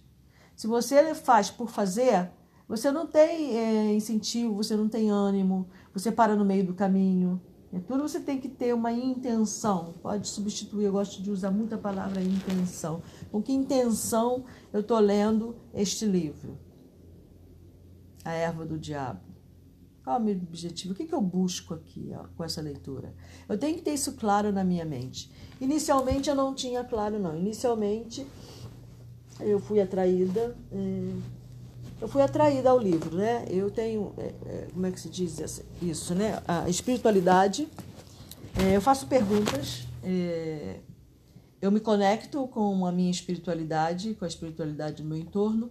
Se 0.60 0.66
você 0.66 1.14
faz 1.14 1.50
por 1.50 1.70
fazer, 1.70 2.30
você 2.68 2.92
não 2.92 3.06
tem 3.06 3.56
é, 3.56 3.94
incentivo, 3.94 4.56
você 4.56 4.76
não 4.76 4.90
tem 4.90 5.08
ânimo, 5.08 5.66
você 5.90 6.12
para 6.12 6.36
no 6.36 6.44
meio 6.44 6.66
do 6.66 6.74
caminho. 6.74 7.40
É, 7.72 7.78
tudo 7.78 8.02
você 8.02 8.20
tem 8.20 8.38
que 8.38 8.46
ter 8.46 8.74
uma 8.74 8.92
intenção. 8.92 9.94
Pode 10.02 10.28
substituir, 10.28 10.84
eu 10.84 10.92
gosto 10.92 11.22
de 11.22 11.30
usar 11.30 11.50
muito 11.50 11.74
a 11.74 11.78
palavra 11.78 12.20
intenção. 12.20 13.02
Com 13.32 13.40
que 13.40 13.54
intenção 13.54 14.44
eu 14.70 14.80
estou 14.80 14.98
lendo 14.98 15.56
este 15.72 16.04
livro? 16.04 16.58
a 18.22 18.32
erva 18.32 18.66
do 18.66 18.78
diabo? 18.78 19.22
Qual 20.04 20.16
é 20.16 20.18
o 20.18 20.22
meu 20.22 20.36
objetivo? 20.36 20.92
O 20.92 20.96
que, 20.96 21.06
que 21.06 21.14
eu 21.14 21.22
busco 21.22 21.72
aqui 21.72 22.10
ó, 22.14 22.24
com 22.36 22.44
essa 22.44 22.60
leitura? 22.60 23.14
Eu 23.48 23.56
tenho 23.56 23.78
que 23.78 23.82
ter 23.82 23.94
isso 23.94 24.12
claro 24.12 24.52
na 24.52 24.62
minha 24.62 24.84
mente. 24.84 25.32
Inicialmente 25.58 26.28
eu 26.28 26.34
não 26.34 26.54
tinha 26.54 26.84
claro, 26.84 27.18
não. 27.18 27.34
Inicialmente 27.34 28.26
eu 29.42 29.58
fui 29.58 29.80
atraída. 29.80 30.56
É, 30.72 31.12
eu 32.00 32.08
fui 32.08 32.22
atraída 32.22 32.70
ao 32.70 32.78
livro, 32.78 33.16
né? 33.16 33.44
Eu 33.48 33.70
tenho, 33.70 34.14
é, 34.16 34.32
é, 34.46 34.68
como 34.72 34.86
é 34.86 34.90
que 34.90 35.00
se 35.00 35.08
diz 35.08 35.62
isso, 35.82 36.14
né? 36.14 36.42
A 36.46 36.68
espiritualidade. 36.68 37.68
Eu 38.72 38.80
faço 38.80 39.06
perguntas. 39.06 39.86
Eu 41.60 41.70
me 41.70 41.78
conecto 41.78 42.48
com 42.48 42.86
a 42.86 42.90
minha 42.90 43.10
espiritualidade, 43.10 44.14
com 44.14 44.24
a 44.24 44.28
espiritualidade 44.28 45.02
do 45.02 45.08
meu 45.08 45.18
entorno. 45.18 45.70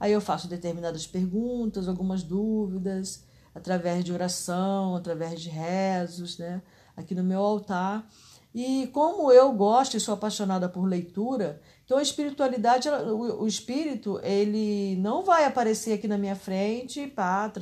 Aí 0.00 0.12
eu 0.12 0.20
faço 0.20 0.48
determinadas 0.48 1.06
perguntas, 1.06 1.86
algumas 1.86 2.22
dúvidas, 2.22 3.24
através 3.54 4.04
de 4.04 4.12
oração, 4.12 4.96
através 4.96 5.40
de 5.40 5.48
rezos, 5.48 6.38
né? 6.38 6.62
Aqui 6.96 7.14
no 7.14 7.22
meu 7.22 7.40
altar. 7.40 8.08
E 8.60 8.88
como 8.88 9.30
eu 9.30 9.52
gosto 9.52 9.96
e 9.96 10.00
sou 10.00 10.14
apaixonada 10.14 10.68
por 10.68 10.82
leitura, 10.82 11.60
então 11.84 11.96
a 11.96 12.02
espiritualidade, 12.02 12.88
o, 12.88 13.46
espírito, 13.46 14.18
ele 14.24 14.96
não 14.96 15.22
vai 15.22 15.44
aparecer 15.44 15.92
aqui 15.92 16.08
na 16.08 16.18
minha 16.18 16.34
frente 16.34 17.06
para 17.06 17.52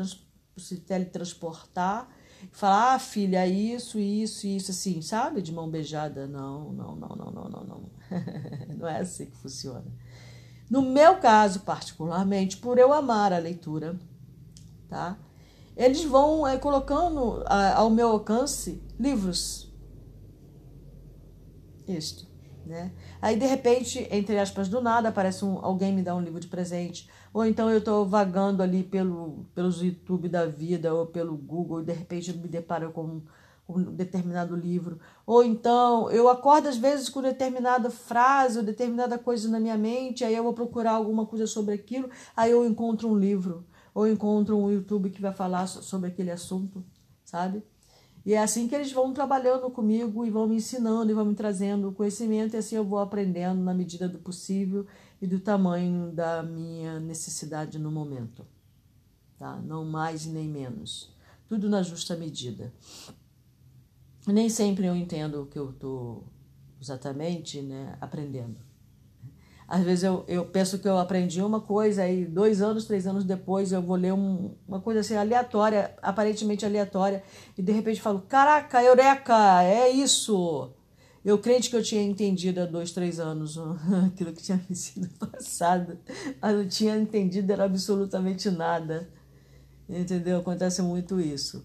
se 0.56 0.78
teletransportar 0.78 2.08
falar, 2.50 2.94
ah, 2.94 2.98
filha, 2.98 3.46
isso, 3.46 3.98
isso, 3.98 4.46
isso, 4.46 4.70
assim, 4.70 5.02
sabe? 5.02 5.42
De 5.42 5.52
mão 5.52 5.68
beijada. 5.68 6.26
Não, 6.26 6.72
não, 6.72 6.96
não, 6.96 7.08
não, 7.08 7.30
não, 7.30 7.48
não, 7.50 7.64
não. 7.64 7.90
não 8.78 8.88
é 8.88 9.00
assim 9.00 9.26
que 9.26 9.36
funciona. 9.36 9.84
No 10.70 10.80
meu 10.80 11.18
caso, 11.18 11.60
particularmente, 11.60 12.56
por 12.56 12.78
eu 12.78 12.90
amar 12.94 13.34
a 13.34 13.38
leitura, 13.38 14.00
tá? 14.88 15.18
Eles 15.76 16.02
vão 16.04 16.46
é, 16.46 16.56
colocando 16.56 17.42
a, 17.44 17.74
ao 17.74 17.90
meu 17.90 18.08
alcance 18.08 18.82
livros. 18.98 19.65
Isto, 21.86 22.26
né? 22.64 22.92
Aí, 23.22 23.36
de 23.36 23.46
repente, 23.46 24.06
entre 24.10 24.38
aspas, 24.38 24.68
do 24.68 24.80
nada, 24.80 25.08
aparece 25.08 25.44
um, 25.44 25.58
alguém 25.64 25.92
me 25.92 26.02
dá 26.02 26.14
um 26.14 26.20
livro 26.20 26.40
de 26.40 26.48
presente. 26.48 27.08
Ou 27.32 27.44
então 27.44 27.70
eu 27.70 27.78
estou 27.78 28.06
vagando 28.06 28.62
ali 28.62 28.82
pelo, 28.82 29.46
pelos 29.54 29.82
YouTube 29.82 30.28
da 30.28 30.46
vida 30.46 30.94
ou 30.94 31.06
pelo 31.06 31.36
Google 31.36 31.82
e 31.82 31.84
de 31.84 31.92
repente 31.92 32.32
me 32.32 32.48
deparo 32.48 32.90
com 32.92 33.20
um 33.68 33.82
determinado 33.82 34.56
livro. 34.56 34.98
Ou 35.26 35.44
então 35.44 36.10
eu 36.10 36.28
acordo 36.28 36.68
às 36.68 36.76
vezes 36.76 37.08
com 37.08 37.20
determinada 37.20 37.90
frase 37.90 38.58
ou 38.58 38.64
determinada 38.64 39.18
coisa 39.18 39.48
na 39.48 39.60
minha 39.60 39.76
mente, 39.76 40.24
aí 40.24 40.34
eu 40.34 40.44
vou 40.44 40.54
procurar 40.54 40.92
alguma 40.92 41.26
coisa 41.26 41.46
sobre 41.46 41.74
aquilo, 41.74 42.08
aí 42.36 42.52
eu 42.52 42.64
encontro 42.64 43.08
um 43.08 43.18
livro, 43.18 43.66
ou 43.94 44.06
encontro 44.08 44.56
um 44.56 44.70
YouTube 44.70 45.10
que 45.10 45.20
vai 45.20 45.32
falar 45.32 45.66
sobre 45.66 46.08
aquele 46.08 46.30
assunto, 46.30 46.84
sabe? 47.24 47.62
E 48.26 48.34
é 48.34 48.42
assim 48.42 48.66
que 48.66 48.74
eles 48.74 48.90
vão 48.90 49.12
trabalhando 49.12 49.70
comigo 49.70 50.26
e 50.26 50.30
vão 50.30 50.48
me 50.48 50.56
ensinando 50.56 51.12
e 51.12 51.14
vão 51.14 51.24
me 51.24 51.34
trazendo 51.36 51.92
conhecimento, 51.92 52.54
e 52.54 52.56
assim 52.56 52.74
eu 52.74 52.84
vou 52.84 52.98
aprendendo 52.98 53.62
na 53.62 53.72
medida 53.72 54.08
do 54.08 54.18
possível 54.18 54.84
e 55.22 55.28
do 55.28 55.38
tamanho 55.38 56.10
da 56.10 56.42
minha 56.42 56.98
necessidade 56.98 57.78
no 57.78 57.88
momento. 57.88 58.44
Tá? 59.38 59.54
Não 59.62 59.84
mais 59.84 60.26
nem 60.26 60.48
menos. 60.48 61.14
Tudo 61.48 61.70
na 61.70 61.84
justa 61.84 62.16
medida. 62.16 62.74
Nem 64.26 64.48
sempre 64.48 64.86
eu 64.86 64.96
entendo 64.96 65.42
o 65.42 65.46
que 65.46 65.56
eu 65.56 65.70
estou 65.70 66.24
exatamente 66.80 67.62
né, 67.62 67.96
aprendendo. 68.00 68.65
Às 69.68 69.82
vezes 69.82 70.04
eu, 70.04 70.24
eu 70.28 70.44
penso 70.44 70.78
que 70.78 70.86
eu 70.86 70.96
aprendi 70.96 71.42
uma 71.42 71.60
coisa, 71.60 72.02
aí 72.02 72.24
dois 72.24 72.62
anos, 72.62 72.84
três 72.84 73.06
anos 73.06 73.24
depois 73.24 73.72
eu 73.72 73.82
vou 73.82 73.96
ler 73.96 74.12
um, 74.12 74.54
uma 74.66 74.80
coisa 74.80 75.00
assim 75.00 75.16
aleatória, 75.16 75.94
aparentemente 76.00 76.64
aleatória, 76.64 77.22
e 77.58 77.62
de 77.62 77.72
repente 77.72 78.00
falo: 78.00 78.22
Caraca, 78.28 78.82
Eureka, 78.82 79.62
é 79.64 79.90
isso! 79.90 80.72
Eu 81.24 81.38
crente 81.38 81.68
que 81.68 81.74
eu 81.74 81.82
tinha 81.82 82.02
entendido 82.02 82.60
há 82.60 82.66
dois, 82.66 82.92
três 82.92 83.18
anos 83.18 83.58
aquilo 84.06 84.32
que 84.32 84.42
tinha 84.42 84.64
me 84.68 84.76
sido 84.76 85.08
passado, 85.18 85.98
mas 86.40 86.54
não 86.54 86.68
tinha 86.68 86.96
entendido 86.96 87.52
era 87.52 87.64
absolutamente 87.64 88.48
nada. 88.48 89.08
Entendeu? 89.88 90.38
Acontece 90.38 90.80
muito 90.82 91.20
isso. 91.20 91.64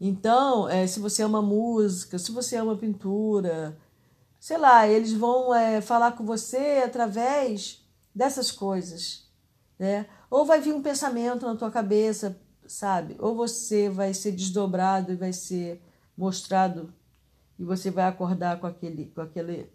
Então, 0.00 0.68
é, 0.68 0.86
se 0.86 1.00
você 1.00 1.22
ama 1.22 1.40
música, 1.40 2.18
se 2.18 2.30
você 2.30 2.56
ama 2.56 2.76
pintura, 2.76 3.76
sei 4.44 4.58
lá, 4.58 4.86
eles 4.86 5.14
vão 5.14 5.54
é, 5.54 5.80
falar 5.80 6.12
com 6.12 6.22
você 6.22 6.82
através 6.84 7.82
dessas 8.14 8.52
coisas, 8.52 9.26
né? 9.78 10.06
Ou 10.28 10.44
vai 10.44 10.60
vir 10.60 10.74
um 10.74 10.82
pensamento 10.82 11.46
na 11.46 11.56
tua 11.56 11.70
cabeça, 11.70 12.38
sabe? 12.66 13.16
Ou 13.18 13.34
você 13.34 13.88
vai 13.88 14.12
ser 14.12 14.32
desdobrado 14.32 15.10
e 15.10 15.16
vai 15.16 15.32
ser 15.32 15.82
mostrado 16.14 16.92
e 17.58 17.64
você 17.64 17.90
vai 17.90 18.04
acordar 18.04 18.60
com 18.60 18.66
aquele, 18.66 19.06
com 19.06 19.22
aquele, 19.22 19.72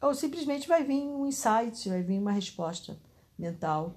ou 0.00 0.14
simplesmente 0.14 0.68
vai 0.68 0.84
vir 0.84 1.02
um 1.02 1.26
insight, 1.26 1.88
vai 1.88 2.04
vir 2.04 2.20
uma 2.20 2.30
resposta 2.30 2.96
mental. 3.36 3.96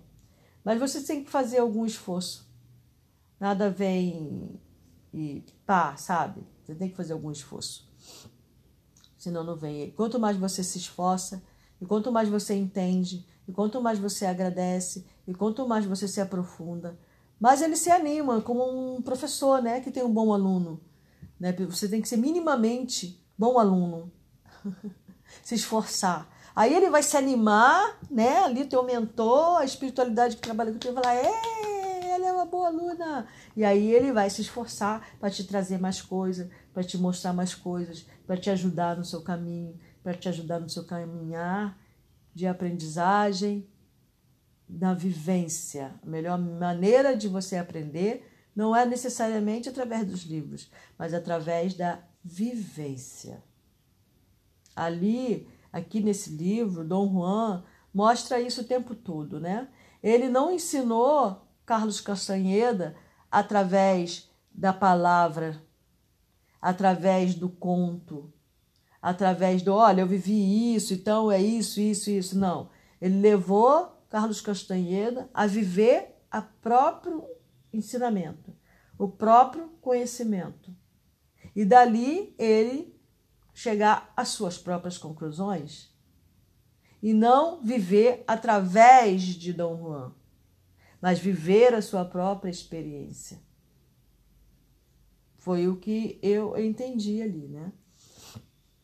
Mas 0.63 0.79
você 0.79 1.03
tem 1.03 1.23
que 1.23 1.29
fazer 1.29 1.59
algum 1.59 1.85
esforço. 1.85 2.49
Nada 3.39 3.69
vem 3.69 4.59
e 5.13 5.43
pá, 5.67 5.95
sabe? 5.95 6.41
Você 6.63 6.73
tem 6.73 6.89
que 6.89 6.95
fazer 6.95 7.13
algum 7.13 7.29
esforço. 7.29 7.93
Senão 9.25 9.43
não 9.43 9.55
vem. 9.55 9.89
Quanto 9.89 10.19
mais 10.19 10.37
você 10.37 10.63
se 10.63 10.77
esforça, 10.77 11.41
e 11.81 11.85
quanto 11.87 12.11
mais 12.11 12.29
você 12.29 12.53
entende, 12.53 13.25
e 13.47 13.51
quanto 13.51 13.81
mais 13.81 13.97
você 13.97 14.23
agradece, 14.23 15.03
e 15.27 15.33
quanto 15.33 15.67
mais 15.67 15.83
você 15.83 16.07
se 16.07 16.21
aprofunda, 16.21 16.95
mais 17.39 17.63
ele 17.63 17.75
se 17.75 17.89
anima, 17.89 18.39
como 18.39 18.97
um 18.97 19.01
professor, 19.01 19.63
né, 19.63 19.81
que 19.81 19.89
tem 19.89 20.03
um 20.03 20.13
bom 20.13 20.31
aluno. 20.31 20.79
Né? 21.39 21.51
Você 21.53 21.89
tem 21.89 22.03
que 22.03 22.07
ser 22.07 22.17
minimamente 22.17 23.19
bom 23.35 23.57
aluno, 23.57 24.11
se 25.41 25.55
esforçar. 25.55 26.29
Aí 26.55 26.71
ele 26.71 26.91
vai 26.91 27.01
se 27.01 27.17
animar, 27.17 27.97
né? 28.11 28.43
Ali 28.43 28.63
teu 28.65 28.83
mentor, 28.83 29.57
a 29.57 29.65
espiritualidade 29.65 30.35
que 30.35 30.41
trabalha 30.43 30.71
com 30.71 30.93
vai 30.93 31.03
falar, 31.03 31.15
ela 31.15 32.27
é 32.27 32.31
uma 32.31 32.45
boa 32.45 32.67
aluna. 32.67 33.27
E 33.57 33.65
aí 33.65 33.91
ele 33.91 34.11
vai 34.11 34.29
se 34.29 34.41
esforçar 34.41 35.05
para 35.19 35.31
te 35.31 35.43
trazer 35.43 35.79
mais 35.79 35.99
coisas, 35.99 36.47
para 36.75 36.83
te 36.83 36.97
mostrar 36.97 37.31
mais 37.31 37.55
coisas, 37.55 38.05
para 38.27 38.35
te 38.35 38.49
ajudar 38.49 38.97
no 38.97 39.05
seu 39.05 39.21
caminho, 39.21 39.79
para 40.03 40.13
te 40.13 40.27
ajudar 40.27 40.59
no 40.59 40.67
seu 40.69 40.83
caminhar 40.83 41.79
de 42.33 42.45
aprendizagem, 42.45 43.65
na 44.67 44.93
vivência. 44.93 45.95
A 46.03 46.05
melhor 46.05 46.37
maneira 46.37 47.15
de 47.15 47.29
você 47.29 47.55
aprender 47.55 48.29
não 48.53 48.75
é 48.75 48.85
necessariamente 48.85 49.69
através 49.69 50.05
dos 50.05 50.23
livros, 50.23 50.69
mas 50.97 51.13
através 51.13 51.75
da 51.75 52.03
vivência. 52.21 53.41
Ali, 54.75 55.47
aqui 55.71 56.01
nesse 56.01 56.31
livro, 56.31 56.83
Dom 56.83 57.09
Juan 57.09 57.63
mostra 57.93 58.41
isso 58.41 58.61
o 58.61 58.65
tempo 58.65 58.93
todo, 58.93 59.39
né? 59.39 59.69
Ele 60.03 60.27
não 60.27 60.51
ensinou 60.51 61.47
Carlos 61.65 62.01
Castanheda 62.01 62.97
através 63.31 64.29
da 64.53 64.73
palavra, 64.73 65.63
através 66.65 67.35
do 67.35 67.47
conto, 67.47 68.33
através 68.99 69.61
do, 69.61 69.71
olha, 69.71 70.01
eu 70.01 70.07
vivi 70.07 70.73
isso, 70.73 70.95
então 70.95 71.31
é 71.31 71.39
isso, 71.39 71.79
isso, 71.79 72.09
isso. 72.09 72.35
Não. 72.35 72.71
Ele 72.99 73.19
levou 73.19 74.03
Carlos 74.09 74.41
Castanheda 74.41 75.29
a 75.31 75.45
viver 75.45 76.15
a 76.31 76.41
próprio 76.41 77.23
ensinamento, 77.71 78.51
o 78.97 79.07
próprio 79.07 79.67
conhecimento 79.79 80.75
e 81.55 81.63
dali 81.63 82.33
ele 82.39 82.99
chegar 83.53 84.11
às 84.17 84.29
suas 84.29 84.57
próprias 84.57 84.97
conclusões 84.97 85.93
e 86.99 87.13
não 87.13 87.61
viver 87.61 88.23
através 88.27 89.21
de 89.21 89.53
Dom 89.53 89.77
Juan, 89.77 90.15
mas 90.99 91.19
viver 91.19 91.75
a 91.75 91.81
sua 91.83 92.03
própria 92.05 92.49
experiência. 92.49 93.44
Foi 95.45 95.67
o 95.67 95.75
que 95.75 96.17
eu 96.23 96.57
entendi 96.57 97.21
ali, 97.21 97.47
né? 97.47 97.71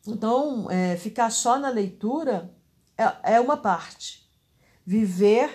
Então, 0.06 0.70
é, 0.70 0.96
ficar 0.96 1.28
só 1.28 1.58
na 1.58 1.68
leitura 1.68 2.54
é, 2.96 3.34
é 3.34 3.40
uma 3.40 3.56
parte. 3.56 4.30
Viver 4.86 5.50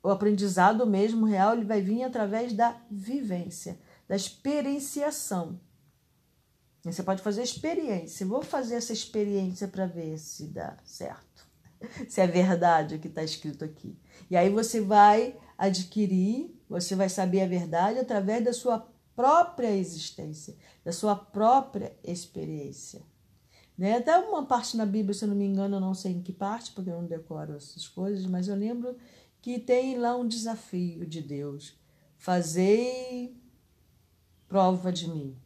o 0.00 0.08
aprendizado 0.08 0.86
mesmo 0.86 1.26
real, 1.26 1.54
ele 1.54 1.64
vai 1.64 1.80
vir 1.80 2.04
através 2.04 2.52
da 2.52 2.80
vivência, 2.88 3.76
da 4.06 4.14
experienciação. 4.14 5.60
Você 6.84 7.02
pode 7.02 7.20
fazer 7.20 7.42
experiência. 7.42 8.24
Vou 8.24 8.40
fazer 8.40 8.76
essa 8.76 8.92
experiência 8.92 9.66
para 9.66 9.86
ver 9.86 10.16
se 10.16 10.46
dá 10.46 10.76
certo, 10.84 11.44
se 12.08 12.20
é 12.20 12.26
verdade 12.28 12.94
o 12.94 13.00
que 13.00 13.08
está 13.08 13.24
escrito 13.24 13.64
aqui. 13.64 13.98
E 14.30 14.36
aí 14.36 14.48
você 14.48 14.80
vai 14.80 15.36
adquirir, 15.58 16.56
você 16.68 16.94
vai 16.94 17.08
saber 17.08 17.40
a 17.40 17.48
verdade 17.48 17.98
através 17.98 18.44
da 18.44 18.52
sua 18.52 18.91
própria 19.14 19.76
existência, 19.76 20.56
da 20.84 20.92
sua 20.92 21.14
própria 21.14 21.96
experiência. 22.02 23.02
Né? 23.76 23.96
Até 23.96 24.16
uma 24.18 24.44
parte 24.44 24.76
na 24.76 24.86
Bíblia, 24.86 25.14
se 25.14 25.24
eu 25.24 25.28
não 25.28 25.36
me 25.36 25.44
engano, 25.44 25.76
eu 25.76 25.80
não 25.80 25.94
sei 25.94 26.12
em 26.12 26.22
que 26.22 26.32
parte, 26.32 26.72
porque 26.72 26.90
eu 26.90 27.00
não 27.00 27.06
decoro 27.06 27.54
essas 27.54 27.88
coisas, 27.88 28.26
mas 28.26 28.48
eu 28.48 28.54
lembro 28.54 28.96
que 29.40 29.58
tem 29.58 29.98
lá 29.98 30.16
um 30.16 30.26
desafio 30.26 31.06
de 31.06 31.20
Deus. 31.20 31.76
Fazei 32.16 33.36
prova 34.46 34.92
de 34.92 35.08
mim. 35.08 35.36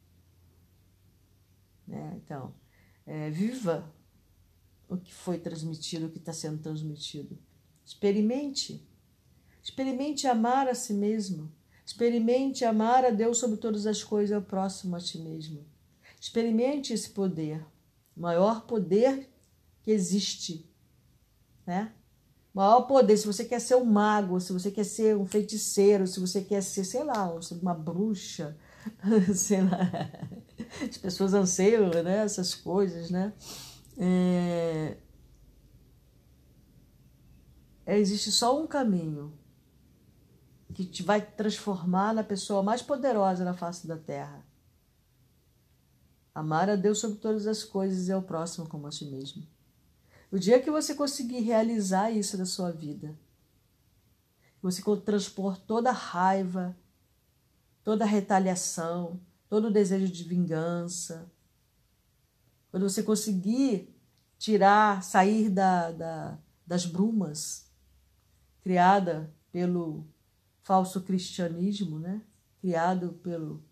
Né? 1.87 2.21
Então, 2.23 2.53
é, 3.07 3.31
viva 3.31 3.91
o 4.89 4.97
que 4.97 5.15
foi 5.15 5.39
transmitido, 5.39 6.07
o 6.07 6.11
que 6.11 6.19
está 6.19 6.33
sendo 6.33 6.61
transmitido. 6.63 7.39
Experimente. 7.85 8.87
Experimente 9.63 10.27
amar 10.27 10.69
a 10.69 10.75
si 10.75 10.93
mesmo. 10.93 11.53
Experimente 11.87 12.65
amar 12.65 13.05
a 13.05 13.11
Deus 13.11 13.39
sobre 13.39 13.59
todas 13.59 13.87
as 13.87 14.03
coisas 14.03 14.31
e 14.31 14.35
ao 14.35 14.43
próximo 14.43 14.97
a 14.97 15.01
ti 15.01 15.21
mesmo. 15.21 15.65
Experimente 16.21 16.93
esse 16.93 17.11
poder, 17.11 17.65
maior 18.17 18.67
poder 18.67 19.31
que 19.83 19.93
existe, 19.93 20.69
né? 21.65 21.93
Maior 22.53 22.83
poder, 22.83 23.17
se 23.17 23.27
você 23.27 23.45
quer 23.45 23.61
ser 23.61 23.77
um 23.77 23.85
mago, 23.85 24.41
se 24.41 24.53
você 24.53 24.69
quer 24.73 24.83
ser 24.83 25.17
um 25.17 25.27
feiticeiro, 25.27 26.09
se 26.09 26.19
você 26.19 26.43
quer 26.43 26.61
ser, 26.61 26.85
sei 26.85 27.05
lá, 27.05 27.33
uma 27.63 27.75
bruxa, 27.75 28.57
sei 29.33 29.63
lá. 29.63 29.89
As 30.91 30.99
pessoas 30.99 31.35
anseiam, 31.35 31.89
né, 32.03 32.25
essas 32.25 32.53
coisas, 32.53 33.11
né? 33.11 33.33
É... 33.97 34.97
Existe 37.87 38.33
só 38.33 38.61
um 38.61 38.67
caminho 38.67 39.33
que 40.77 40.85
te 40.85 41.03
vai 41.03 41.23
transformar 41.23 42.13
na 42.13 42.23
pessoa 42.23 42.63
mais 42.63 42.83
poderosa 42.83 43.43
na 43.47 43.55
face 43.55 43.87
da 43.87 43.97
terra. 43.97 44.45
Amar 46.35 46.69
a 46.69 46.77
Deus 46.77 46.99
sobre 46.99 47.17
todas 47.17 47.47
as 47.47 47.65
coisas 47.65 48.09
e 48.09 48.13
ao 48.13 48.21
próximo 48.21 48.69
como 48.69 48.87
a 48.87 48.93
si 48.93 49.07
mesmo. 49.07 49.43
O 50.31 50.39
dia 50.39 50.61
que 50.61 50.71
você 50.71 50.95
conseguir 50.95 51.41
realizar 51.41 52.11
isso 52.11 52.37
na 52.37 52.45
sua 52.45 52.71
vida, 52.71 53.19
você 54.61 54.83
transpor 55.03 55.57
toda 55.57 55.89
a 55.89 55.95
raiva, 55.95 56.77
toda 57.83 58.05
a 58.05 58.07
retaliação, 58.07 59.19
todo 59.49 59.69
o 59.69 59.73
desejo 59.73 60.13
de 60.13 60.25
vingança, 60.25 61.33
quando 62.71 62.87
você 62.87 63.03
conseguir 63.03 63.97
tirar, 64.37 65.03
sair 65.03 65.49
da, 65.49 65.91
da, 65.91 66.39
das 66.67 66.85
brumas 66.85 67.65
criada 68.61 69.35
pelo 69.51 70.07
falso 70.67 71.01
cristianismo, 71.03 71.97
né? 72.01 72.21
criado 72.61 73.13
pelo. 73.23 73.65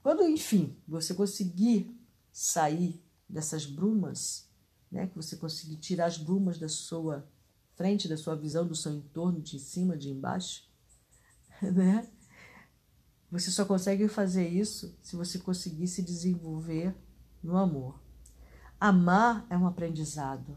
Quando, 0.00 0.22
enfim, 0.22 0.80
você 0.86 1.12
conseguir 1.12 1.92
sair 2.30 3.02
dessas 3.28 3.66
brumas, 3.66 4.48
né? 4.88 5.08
que 5.08 5.16
você 5.16 5.36
conseguir 5.36 5.78
tirar 5.78 6.06
as 6.06 6.16
brumas 6.16 6.60
da 6.60 6.68
sua 6.68 7.28
frente, 7.74 8.06
da 8.06 8.16
sua 8.16 8.36
visão, 8.36 8.64
do 8.64 8.76
seu 8.76 8.94
entorno, 8.94 9.42
de 9.42 9.58
cima, 9.58 9.96
de 9.96 10.10
embaixo, 10.10 10.70
né? 11.60 12.08
Você 13.32 13.50
só 13.50 13.64
consegue 13.64 14.06
fazer 14.06 14.48
isso 14.48 14.96
se 15.02 15.16
você 15.16 15.40
conseguir 15.40 15.88
se 15.88 16.02
desenvolver 16.02 16.94
no 17.42 17.56
amor. 17.56 18.00
Amar 18.78 19.44
é 19.50 19.58
um 19.58 19.66
aprendizado. 19.66 20.56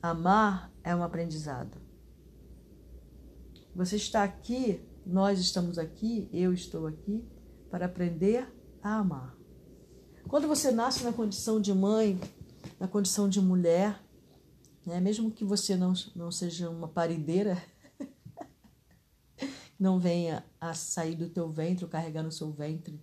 Amar 0.00 0.72
é 0.84 0.94
um 0.94 1.02
aprendizado. 1.02 1.76
Você 3.74 3.96
está 3.96 4.22
aqui, 4.22 4.80
nós 5.04 5.40
estamos 5.40 5.76
aqui, 5.76 6.28
eu 6.32 6.52
estou 6.52 6.86
aqui 6.86 7.26
para 7.70 7.86
aprender 7.86 8.48
a 8.82 8.98
amar. 8.98 9.36
Quando 10.28 10.46
você 10.46 10.70
nasce 10.70 11.02
na 11.02 11.12
condição 11.12 11.60
de 11.60 11.74
mãe, 11.74 12.20
na 12.78 12.86
condição 12.86 13.28
de 13.28 13.40
mulher, 13.40 14.00
né, 14.86 15.00
mesmo 15.00 15.32
que 15.32 15.44
você 15.44 15.76
não, 15.76 15.92
não 16.14 16.30
seja 16.30 16.70
uma 16.70 16.86
parideira, 16.86 17.60
não 19.78 19.98
venha 19.98 20.44
a 20.60 20.74
sair 20.74 21.16
do 21.16 21.28
teu 21.28 21.50
ventre, 21.50 21.86
carregar 21.88 22.22
no 22.22 22.30
seu 22.32 22.52
ventre 22.52 23.00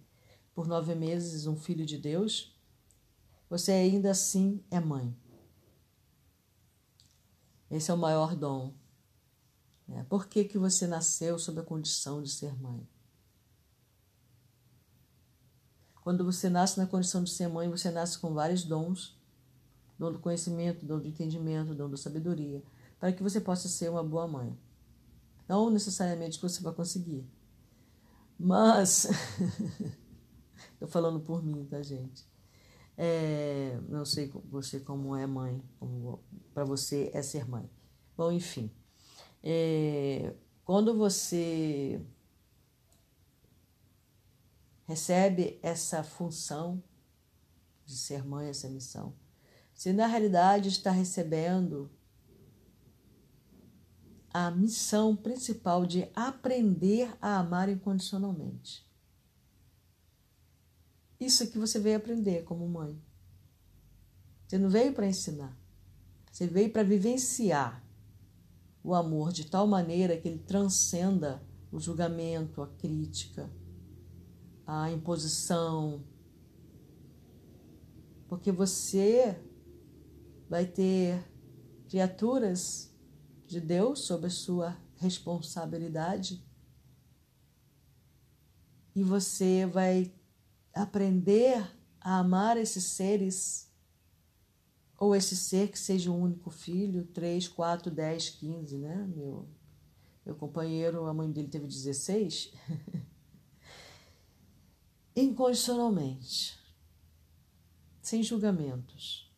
por 0.54 0.66
nove 0.66 0.96
meses 0.96 1.46
um 1.46 1.58
filho 1.58 1.86
de 1.86 1.98
Deus, 1.98 2.58
você 3.50 3.74
ainda 3.74 4.12
assim 4.12 4.64
é 4.72 4.80
mãe. 4.80 5.14
Esse 7.70 7.92
é 7.92 7.94
o 7.94 7.98
maior 7.98 8.36
dom. 8.36 8.74
É, 9.90 10.04
por 10.04 10.28
que, 10.28 10.44
que 10.46 10.58
você 10.58 10.88
nasceu 10.88 11.38
sob 11.38 11.60
a 11.60 11.64
condição 11.64 12.22
de 12.22 12.30
ser 12.30 12.56
mãe? 12.60 12.88
Quando 16.02 16.24
você 16.24 16.50
nasce 16.50 16.78
na 16.78 16.86
condição 16.86 17.24
de 17.24 17.32
ser 17.32 17.48
mãe, 17.48 17.70
você 17.70 17.90
nasce 17.90 18.18
com 18.20 18.34
vários 18.34 18.64
dons: 18.64 19.20
dom 19.98 20.12
do 20.12 20.20
conhecimento, 20.20 20.86
dom 20.86 21.00
do 21.00 21.08
entendimento, 21.08 21.74
dom 21.74 21.90
da 21.90 21.98
sabedoria, 21.98 22.64
para 23.00 23.12
que 23.12 23.24
você 23.24 23.42
possa 23.42 23.68
ser 23.68 23.90
uma 23.90 24.04
boa 24.04 24.28
mãe. 24.28 24.58
Não 25.48 25.70
necessariamente 25.70 26.42
você 26.42 26.62
vai 26.62 26.74
conseguir, 26.74 27.28
mas. 28.38 29.08
Estou 30.74 30.88
falando 30.88 31.20
por 31.20 31.44
mim, 31.44 31.66
tá, 31.66 31.82
gente? 31.82 32.26
É, 32.98 33.78
não 33.90 34.06
sei 34.06 34.32
você 34.50 34.80
como 34.80 35.16
é 35.16 35.28
mãe, 35.28 35.62
para 36.54 36.64
você 36.64 37.12
é 37.14 37.22
ser 37.22 37.48
mãe. 37.48 37.70
Bom, 38.16 38.32
enfim, 38.32 38.72
é, 39.44 40.34
quando 40.64 40.96
você 40.96 42.02
recebe 44.86 45.60
essa 45.62 46.04
função 46.04 46.82
de 47.86 47.98
ser 47.98 48.24
mãe, 48.26 48.48
essa 48.48 48.70
missão, 48.70 49.14
você 49.74 49.92
na 49.92 50.08
realidade 50.08 50.70
está 50.70 50.92
recebendo 50.92 51.92
a 54.34 54.52
missão 54.52 55.16
principal 55.16 55.86
de 55.86 56.10
aprender 56.16 57.16
a 57.22 57.40
amar 57.40 57.70
incondicionalmente. 57.70 58.85
Isso 61.20 61.44
é 61.44 61.48
que 61.48 61.58
você 61.58 61.80
veio 61.80 61.98
aprender 61.98 62.44
como 62.44 62.68
mãe. 62.68 63.02
Você 64.48 64.58
não 64.58 64.70
veio 64.70 64.94
para 64.94 65.08
ensinar. 65.08 65.58
Você 66.32 66.46
veio 66.48 66.72
para 66.72 66.84
vivenciar 66.84 67.84
o 68.84 68.94
amor 68.94 69.32
de 69.32 69.46
tal 69.46 69.66
maneira 69.66 70.18
que 70.18 70.28
ele 70.28 70.40
transcenda 70.40 71.42
o 71.72 71.80
julgamento, 71.80 72.62
a 72.62 72.68
crítica, 72.68 73.50
a 74.68 74.92
imposição. 74.92 76.04
Porque 78.28 78.52
você 78.52 79.40
vai 80.50 80.66
ter 80.66 81.24
criaturas 81.88 82.94
de 83.48 83.60
Deus 83.60 84.02
sob 84.02 84.28
a 84.28 84.30
sua 84.30 84.78
responsabilidade 84.98 86.44
e 88.96 89.04
você 89.04 89.66
vai 89.66 90.14
aprender 90.76 91.66
a 92.02 92.20
amar 92.20 92.58
esses 92.58 92.84
seres, 92.84 93.72
ou 94.98 95.16
esse 95.16 95.36
ser 95.36 95.72
que 95.72 95.80
seja 95.80 96.12
um 96.12 96.22
único 96.22 96.52
filho, 96.52 97.06
3, 97.08 97.48
4, 97.48 97.90
10, 97.90 98.30
15, 98.32 98.78
né? 98.78 99.08
Meu, 99.16 99.48
meu 100.26 100.36
companheiro, 100.36 101.06
a 101.06 101.14
mãe 101.14 101.32
dele 101.32 101.48
teve 101.48 101.66
16. 101.66 102.54
Incondicionalmente, 105.16 106.60
sem 108.02 108.22
julgamentos, 108.22 109.34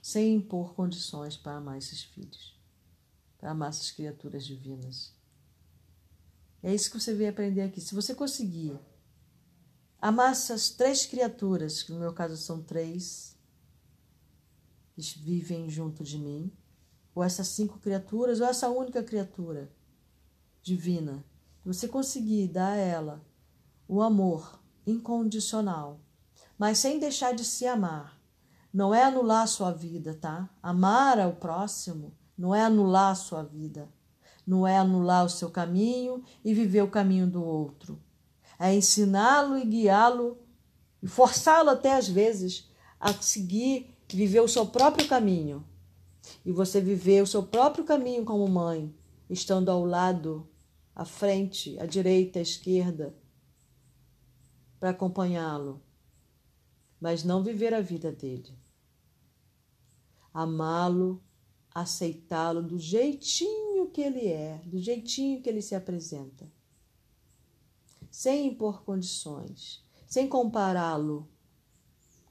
sem 0.00 0.36
impor 0.36 0.72
condições 0.74 1.36
para 1.36 1.56
amar 1.56 1.78
esses 1.78 2.04
filhos, 2.04 2.56
para 3.38 3.50
amar 3.50 3.70
essas 3.70 3.90
criaturas 3.90 4.46
divinas. 4.46 5.12
É 6.62 6.72
isso 6.72 6.90
que 6.90 7.00
você 7.00 7.12
veio 7.12 7.30
aprender 7.30 7.62
aqui. 7.62 7.80
Se 7.80 7.94
você 7.94 8.14
conseguir 8.14 8.78
Amar 10.06 10.30
essas 10.30 10.70
três 10.70 11.04
criaturas, 11.04 11.82
que 11.82 11.90
no 11.90 11.98
meu 11.98 12.12
caso 12.12 12.36
são 12.36 12.62
três, 12.62 13.36
que 14.94 15.02
vivem 15.18 15.68
junto 15.68 16.04
de 16.04 16.16
mim, 16.16 16.52
ou 17.12 17.24
essas 17.24 17.48
cinco 17.48 17.80
criaturas, 17.80 18.40
ou 18.40 18.46
essa 18.46 18.68
única 18.68 19.02
criatura 19.02 19.68
divina. 20.62 21.24
Você 21.64 21.88
conseguir 21.88 22.46
dar 22.46 22.74
a 22.74 22.76
ela 22.76 23.26
o 23.88 24.00
amor 24.00 24.62
incondicional, 24.86 26.00
mas 26.56 26.78
sem 26.78 27.00
deixar 27.00 27.34
de 27.34 27.44
se 27.44 27.66
amar. 27.66 28.16
Não 28.72 28.94
é 28.94 29.02
anular 29.02 29.42
a 29.42 29.48
sua 29.48 29.72
vida, 29.72 30.14
tá? 30.14 30.48
Amar 30.62 31.18
ao 31.18 31.32
próximo 31.32 32.16
não 32.38 32.54
é 32.54 32.62
anular 32.62 33.10
a 33.10 33.16
sua 33.16 33.42
vida, 33.42 33.88
não 34.46 34.64
é 34.64 34.78
anular 34.78 35.24
o 35.24 35.28
seu 35.28 35.50
caminho 35.50 36.22
e 36.44 36.54
viver 36.54 36.82
o 36.82 36.90
caminho 36.92 37.26
do 37.26 37.42
outro 37.42 38.05
a 38.58 38.72
ensiná-lo 38.72 39.58
e 39.58 39.64
guiá-lo 39.64 40.38
e 41.02 41.06
forçá-lo 41.06 41.70
até 41.70 41.94
às 41.94 42.08
vezes 42.08 42.70
a 42.98 43.12
seguir, 43.12 43.94
viver 44.08 44.40
o 44.40 44.48
seu 44.48 44.66
próprio 44.66 45.06
caminho. 45.08 45.64
E 46.44 46.50
você 46.50 46.80
viver 46.80 47.22
o 47.22 47.26
seu 47.26 47.42
próprio 47.42 47.84
caminho 47.84 48.24
como 48.24 48.48
mãe, 48.48 48.92
estando 49.30 49.70
ao 49.70 49.84
lado, 49.84 50.48
à 50.94 51.04
frente, 51.04 51.78
à 51.78 51.86
direita, 51.86 52.38
à 52.38 52.42
esquerda, 52.42 53.14
para 54.80 54.90
acompanhá-lo, 54.90 55.82
mas 57.00 57.22
não 57.22 57.42
viver 57.42 57.72
a 57.72 57.80
vida 57.80 58.10
dele. 58.10 58.58
Amá-lo, 60.32 61.22
aceitá-lo 61.72 62.62
do 62.62 62.78
jeitinho 62.78 63.88
que 63.90 64.00
ele 64.00 64.26
é, 64.26 64.60
do 64.64 64.78
jeitinho 64.78 65.40
que 65.40 65.48
ele 65.48 65.62
se 65.62 65.74
apresenta 65.74 66.55
sem 68.16 68.46
impor 68.46 68.82
condições, 68.82 69.84
sem 70.06 70.26
compará-lo 70.26 71.28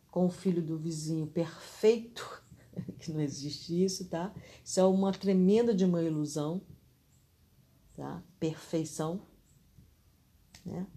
com 0.09 0.25
o 0.25 0.31
filho 0.31 0.59
do 0.59 0.79
vizinho 0.79 1.27
perfeito, 1.27 2.41
que 2.97 3.11
não 3.11 3.21
existe 3.21 3.83
isso, 3.83 4.09
tá? 4.09 4.33
Isso 4.63 4.79
é 4.79 4.83
uma 4.83 5.11
tremenda 5.11 5.75
de 5.75 5.85
uma 5.85 6.01
ilusão, 6.01 6.59
tá? 7.93 8.23
Perfeição, 8.39 9.21
né? 10.65 10.87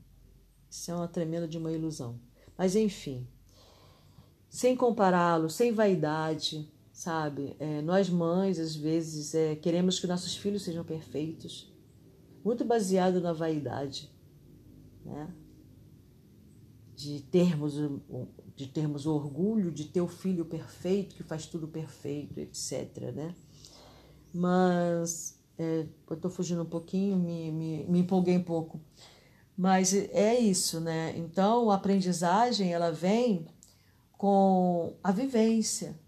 Isso 0.71 0.91
é 0.91 0.95
uma 0.95 1.07
tremenda 1.07 1.47
de 1.47 1.59
uma 1.59 1.71
ilusão. 1.71 2.19
Mas 2.57 2.75
enfim, 2.75 3.29
sem 4.49 4.75
compará-lo, 4.75 5.51
sem 5.51 5.71
vaidade, 5.71 6.67
sabe? 6.95 7.55
É, 7.59 7.83
nós 7.83 8.09
mães, 8.09 8.59
às 8.59 8.75
vezes, 8.75 9.35
é, 9.35 9.55
queremos 9.55 10.01
que 10.01 10.07
nossos 10.07 10.35
filhos 10.35 10.63
sejam 10.63 10.83
perfeitos, 10.83 11.71
muito 12.43 12.65
baseado 12.65 13.21
na 13.21 13.35
vaidade, 13.35 14.17
né? 15.05 15.33
De 16.95 17.21
termos, 17.23 17.75
de 18.57 18.67
termos 18.67 19.07
orgulho 19.07 19.71
de 19.71 19.85
ter 19.85 20.01
o 20.01 20.09
filho 20.09 20.45
perfeito, 20.45 21.15
que 21.15 21.23
faz 21.23 21.47
tudo 21.47 21.69
perfeito, 21.69 22.39
etc, 22.41 23.15
né? 23.15 23.35
Mas, 24.33 25.41
é, 25.57 25.87
eu 26.11 26.17
estou 26.17 26.31
fugindo 26.31 26.63
um 26.63 26.69
pouquinho, 26.69 27.17
me, 27.17 27.51
me, 27.53 27.85
me 27.85 27.99
empolguei 28.01 28.37
um 28.37 28.43
pouco. 28.43 28.81
Mas 29.57 29.93
é 29.93 30.39
isso, 30.39 30.81
né? 30.81 31.17
Então, 31.17 31.71
a 31.71 31.77
aprendizagem, 31.77 32.73
ela 32.73 32.93
vem 32.93 33.47
com 34.13 34.97
a 35.03 35.13
vivência, 35.13 35.99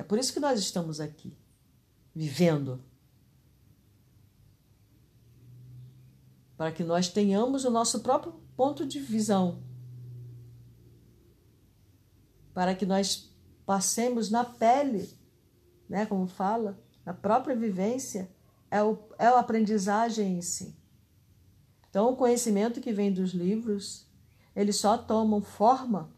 é 0.00 0.02
por 0.02 0.18
isso 0.18 0.32
que 0.32 0.40
nós 0.40 0.58
estamos 0.58 0.98
aqui, 0.98 1.36
vivendo. 2.14 2.82
Para 6.60 6.72
que 6.72 6.84
nós 6.84 7.08
tenhamos 7.08 7.64
o 7.64 7.70
nosso 7.70 8.00
próprio 8.00 8.34
ponto 8.54 8.84
de 8.86 9.00
visão. 9.00 9.62
Para 12.52 12.74
que 12.74 12.84
nós 12.84 13.34
passemos 13.64 14.30
na 14.30 14.44
pele, 14.44 15.08
né, 15.88 16.04
como 16.04 16.26
fala, 16.26 16.78
na 17.02 17.14
própria 17.14 17.56
vivência, 17.56 18.30
é, 18.70 18.82
o, 18.82 18.98
é 19.18 19.24
a 19.24 19.38
aprendizagem 19.38 20.36
em 20.36 20.42
si. 20.42 20.76
Então, 21.88 22.12
o 22.12 22.16
conhecimento 22.16 22.78
que 22.78 22.92
vem 22.92 23.10
dos 23.10 23.30
livros, 23.30 24.06
eles 24.54 24.76
só 24.76 24.98
tomam 24.98 25.40
forma, 25.40 26.14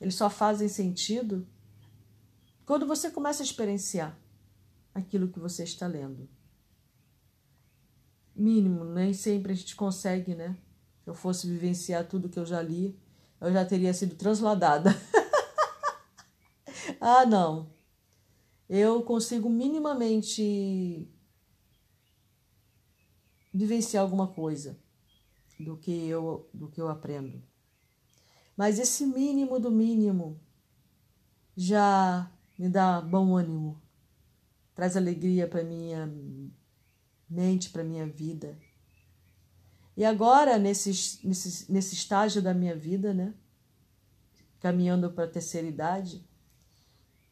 eles 0.00 0.14
só 0.14 0.30
fazem 0.30 0.68
sentido 0.68 1.44
quando 2.64 2.86
você 2.86 3.10
começa 3.10 3.42
a 3.42 3.44
experienciar 3.44 4.16
aquilo 4.94 5.26
que 5.26 5.40
você 5.40 5.64
está 5.64 5.88
lendo. 5.88 6.28
Mínimo, 8.38 8.84
nem 8.84 9.12
sempre 9.12 9.50
a 9.50 9.54
gente 9.54 9.74
consegue, 9.74 10.32
né? 10.32 10.56
Se 11.02 11.10
eu 11.10 11.14
fosse 11.14 11.48
vivenciar 11.48 12.06
tudo 12.06 12.28
que 12.28 12.38
eu 12.38 12.46
já 12.46 12.62
li, 12.62 12.96
eu 13.40 13.52
já 13.52 13.64
teria 13.64 13.92
sido 13.92 14.14
transladada. 14.14 14.90
ah, 17.00 17.26
não. 17.26 17.68
Eu 18.68 19.02
consigo 19.02 19.50
minimamente 19.50 21.10
vivenciar 23.52 24.04
alguma 24.04 24.28
coisa 24.28 24.78
do 25.58 25.76
que 25.76 26.06
eu 26.06 26.48
do 26.54 26.68
que 26.68 26.80
eu 26.80 26.88
aprendo. 26.88 27.42
Mas 28.56 28.78
esse 28.78 29.04
mínimo 29.04 29.58
do 29.58 29.70
mínimo 29.70 30.40
já 31.56 32.30
me 32.56 32.68
dá 32.68 33.00
bom 33.00 33.36
ânimo, 33.36 33.82
traz 34.76 34.96
alegria 34.96 35.48
para 35.48 35.64
minha 35.64 36.06
mente, 37.28 37.70
para 37.70 37.84
minha 37.84 38.06
vida. 38.06 38.58
E 39.96 40.04
agora, 40.04 40.58
nesse, 40.58 40.90
nesse, 41.26 41.70
nesse 41.70 41.94
estágio 41.94 42.40
da 42.40 42.54
minha 42.54 42.76
vida, 42.76 43.12
né, 43.12 43.34
caminhando 44.60 45.10
para 45.10 45.24
a 45.24 45.30
terceira 45.30 45.66
idade, 45.66 46.24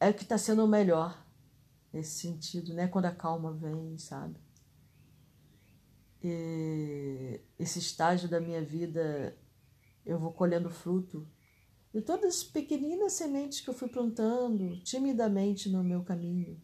é 0.00 0.11
o 0.11 0.14
que 0.14 0.24
está 0.24 0.37
sendo 0.37 0.64
o 0.64 0.68
melhor 0.68 1.24
nesse 1.92 2.18
sentido, 2.20 2.74
né? 2.74 2.88
Quando 2.88 3.06
a 3.06 3.14
calma 3.14 3.52
vem, 3.52 3.96
sabe? 3.98 4.38
E 6.22 7.40
esse 7.59 7.78
estágio 7.78 8.28
da 8.28 8.40
minha 8.40 8.62
vida, 8.62 9.37
eu 10.04 10.18
vou 10.18 10.32
colhendo 10.32 10.68
fruto 10.68 11.26
de 11.94 12.02
todas 12.02 12.37
as 12.37 12.44
pequeninas 12.44 13.12
sementes 13.12 13.61
que 13.61 13.70
eu 13.70 13.74
fui 13.74 13.88
plantando 13.88 14.78
timidamente 14.82 15.70
no 15.70 15.82
meu 15.82 16.02
caminho. 16.02 16.61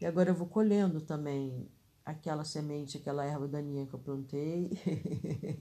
E 0.00 0.06
agora 0.06 0.30
eu 0.30 0.34
vou 0.34 0.46
colhendo 0.46 1.00
também 1.00 1.68
aquela 2.04 2.44
semente, 2.44 2.98
aquela 2.98 3.24
erva 3.24 3.48
daninha 3.48 3.86
que 3.86 3.94
eu 3.94 3.98
plantei. 3.98 4.70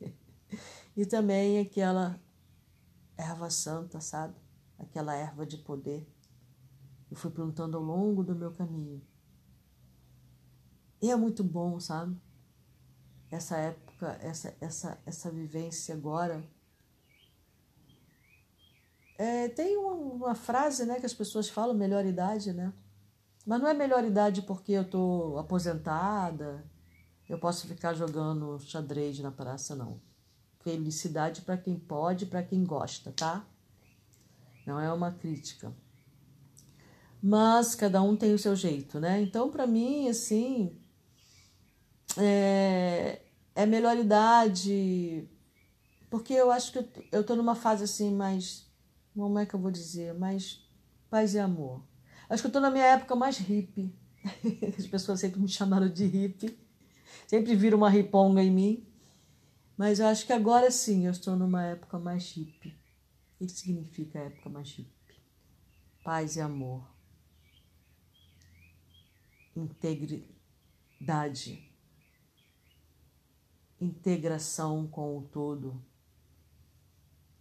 e 0.96 1.06
também 1.06 1.60
aquela 1.60 2.20
erva 3.18 3.50
santa, 3.50 4.00
sabe? 4.00 4.36
Aquela 4.78 5.14
erva 5.14 5.46
de 5.46 5.58
poder. 5.58 6.08
Eu 7.12 7.18
fui 7.18 7.32
plantando 7.32 7.78
ao 7.78 7.84
longo 7.84 8.24
do 8.24 8.36
meu 8.36 8.52
caminho. 8.52 9.02
E 11.02 11.10
é 11.10 11.16
muito 11.16 11.44
bom, 11.44 11.80
sabe? 11.80 12.16
Essa 13.32 13.58
época, 13.58 14.18
essa, 14.22 14.56
essa, 14.60 15.02
essa 15.06 15.32
vivência 15.32 15.94
agora 15.94 16.44
é, 19.20 19.50
tem 19.50 19.76
uma, 19.78 19.94
uma, 19.94 20.36
frase 20.36 20.86
né, 20.86 20.98
que 20.98 21.06
as 21.06 21.14
pessoas 21.14 21.50
falam, 21.50 21.76
melhor 21.76 22.06
idade, 22.06 22.54
né? 22.54 22.74
Mas 23.50 23.60
não 23.60 23.68
é 23.68 23.74
melhor 23.74 24.06
idade 24.06 24.44
porque 24.44 24.74
eu 24.74 24.84
estou 24.84 25.40
aposentada, 25.40 26.64
eu 27.28 27.40
posso 27.40 27.66
ficar 27.66 27.96
jogando 27.96 28.60
xadrez 28.60 29.18
na 29.18 29.32
praça, 29.32 29.76
não. 29.76 30.00
Felicidade 30.60 31.42
para 31.42 31.58
quem 31.58 31.76
pode, 31.76 32.28
para 32.28 32.44
quem 32.44 32.64
gosta, 32.64 33.12
tá? 33.12 33.44
Não 34.68 34.80
é 34.80 34.94
uma 34.94 35.12
crítica. 35.12 35.74
Mas 37.24 37.74
cada 37.74 38.04
um 38.04 38.16
tem 38.16 38.36
o 38.36 38.38
seu 38.38 38.56
jeito, 38.56 39.00
né? 39.00 39.20
Então, 39.20 39.50
para 39.50 39.66
mim, 39.66 40.08
assim, 40.08 40.78
é, 42.20 43.20
é 43.56 43.66
melhor 43.66 43.98
idade, 43.98 45.28
porque 46.08 46.34
eu 46.34 46.52
acho 46.52 46.72
que 46.72 46.88
eu 47.12 47.22
estou 47.22 47.36
numa 47.36 47.56
fase 47.56 47.84
assim 47.84 48.14
mais 48.14 48.72
como 49.16 49.40
é 49.40 49.46
que 49.48 49.56
eu 49.56 49.60
vou 49.60 49.72
dizer, 49.72 50.14
mais 50.14 50.64
paz 51.10 51.34
e 51.34 51.40
amor. 51.40 51.89
Acho 52.30 52.44
que 52.44 52.48
eu 52.48 52.50
estou 52.50 52.62
na 52.62 52.70
minha 52.72 52.86
época 52.86 53.16
mais 53.16 53.38
hippie. 53.38 53.94
As 54.78 54.86
pessoas 54.88 55.20
sempre 55.20 55.40
me 55.40 55.48
chamaram 55.48 55.90
de 55.90 56.06
hippie. 56.06 56.58
Sempre 57.28 57.56
viram 57.56 57.80
uma 57.80 57.90
riponga 57.90 58.44
em 58.44 58.52
mim. 58.52 58.86
Mas 59.76 60.00
eu 60.00 60.08
acho 60.08 60.26
que 60.26 60.34
agora 60.34 60.70
sim 60.70 61.06
eu 61.06 61.12
estou 61.12 61.36
numa 61.36 61.64
época 61.64 61.98
mais 61.98 62.32
hippie. 62.32 62.78
O 63.40 63.46
que 63.46 63.52
significa 63.52 64.20
época 64.20 64.50
mais 64.50 64.70
hippie? 64.70 65.16
Paz 66.04 66.36
e 66.36 66.42
amor. 66.42 66.88
Integridade. 69.56 70.28
Integração 73.82 74.86
com 74.88 75.18
o 75.18 75.24
todo 75.24 75.82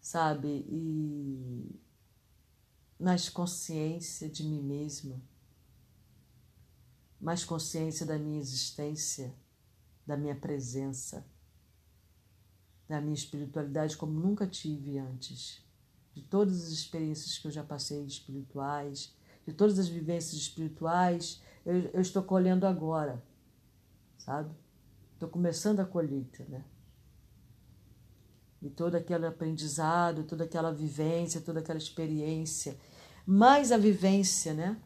sabe? 0.09 0.64
E 0.68 1.81
mais 2.98 3.28
consciência 3.28 4.28
de 4.28 4.42
mim 4.42 4.61
mesma, 4.61 5.20
mais 7.20 7.44
consciência 7.44 8.04
da 8.04 8.18
minha 8.18 8.40
existência, 8.40 9.32
da 10.06 10.16
minha 10.16 10.34
presença, 10.34 11.24
da 12.88 13.00
minha 13.00 13.14
espiritualidade 13.14 13.96
como 13.96 14.18
nunca 14.18 14.46
tive 14.46 14.98
antes, 14.98 15.62
de 16.14 16.22
todas 16.22 16.64
as 16.64 16.70
experiências 16.70 17.38
que 17.38 17.46
eu 17.46 17.50
já 17.52 17.62
passei 17.62 18.04
espirituais, 18.04 19.14
de 19.46 19.52
todas 19.52 19.78
as 19.78 19.88
vivências 19.88 20.34
espirituais, 20.34 21.40
eu, 21.64 21.74
eu 21.92 22.00
estou 22.00 22.22
colhendo 22.22 22.66
agora, 22.66 23.22
sabe? 24.18 24.52
Estou 25.14 25.28
começando 25.28 25.80
a 25.80 25.84
colheita, 25.84 26.44
né? 26.48 26.64
E 28.61 28.68
todo 28.68 28.97
aquele 28.97 29.27
aprendizado, 29.27 30.25
toda 30.25 30.44
aquela 30.44 30.73
vivência, 30.73 31.40
toda 31.40 31.61
aquela 31.61 31.79
experiência, 31.79 32.79
mais 33.27 33.71
a 33.71 33.77
vivência, 33.77 34.55
né? 34.55 34.81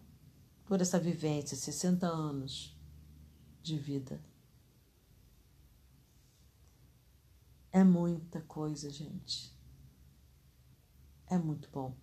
Toda 0.66 0.82
essa 0.82 0.98
vivência, 0.98 1.56
60 1.56 2.06
anos 2.06 2.78
de 3.62 3.76
vida. 3.78 4.20
É 7.70 7.82
muita 7.82 8.40
coisa, 8.42 8.90
gente. 8.90 9.56
É 11.26 11.38
muito 11.38 11.70
bom. 11.70 11.96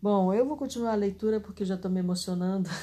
Bom, 0.00 0.32
eu 0.32 0.46
vou 0.46 0.56
continuar 0.56 0.92
a 0.92 0.96
leitura 0.96 1.40
porque 1.40 1.64
já 1.64 1.74
estou 1.74 1.90
me 1.90 1.98
emocionando. 1.98 2.68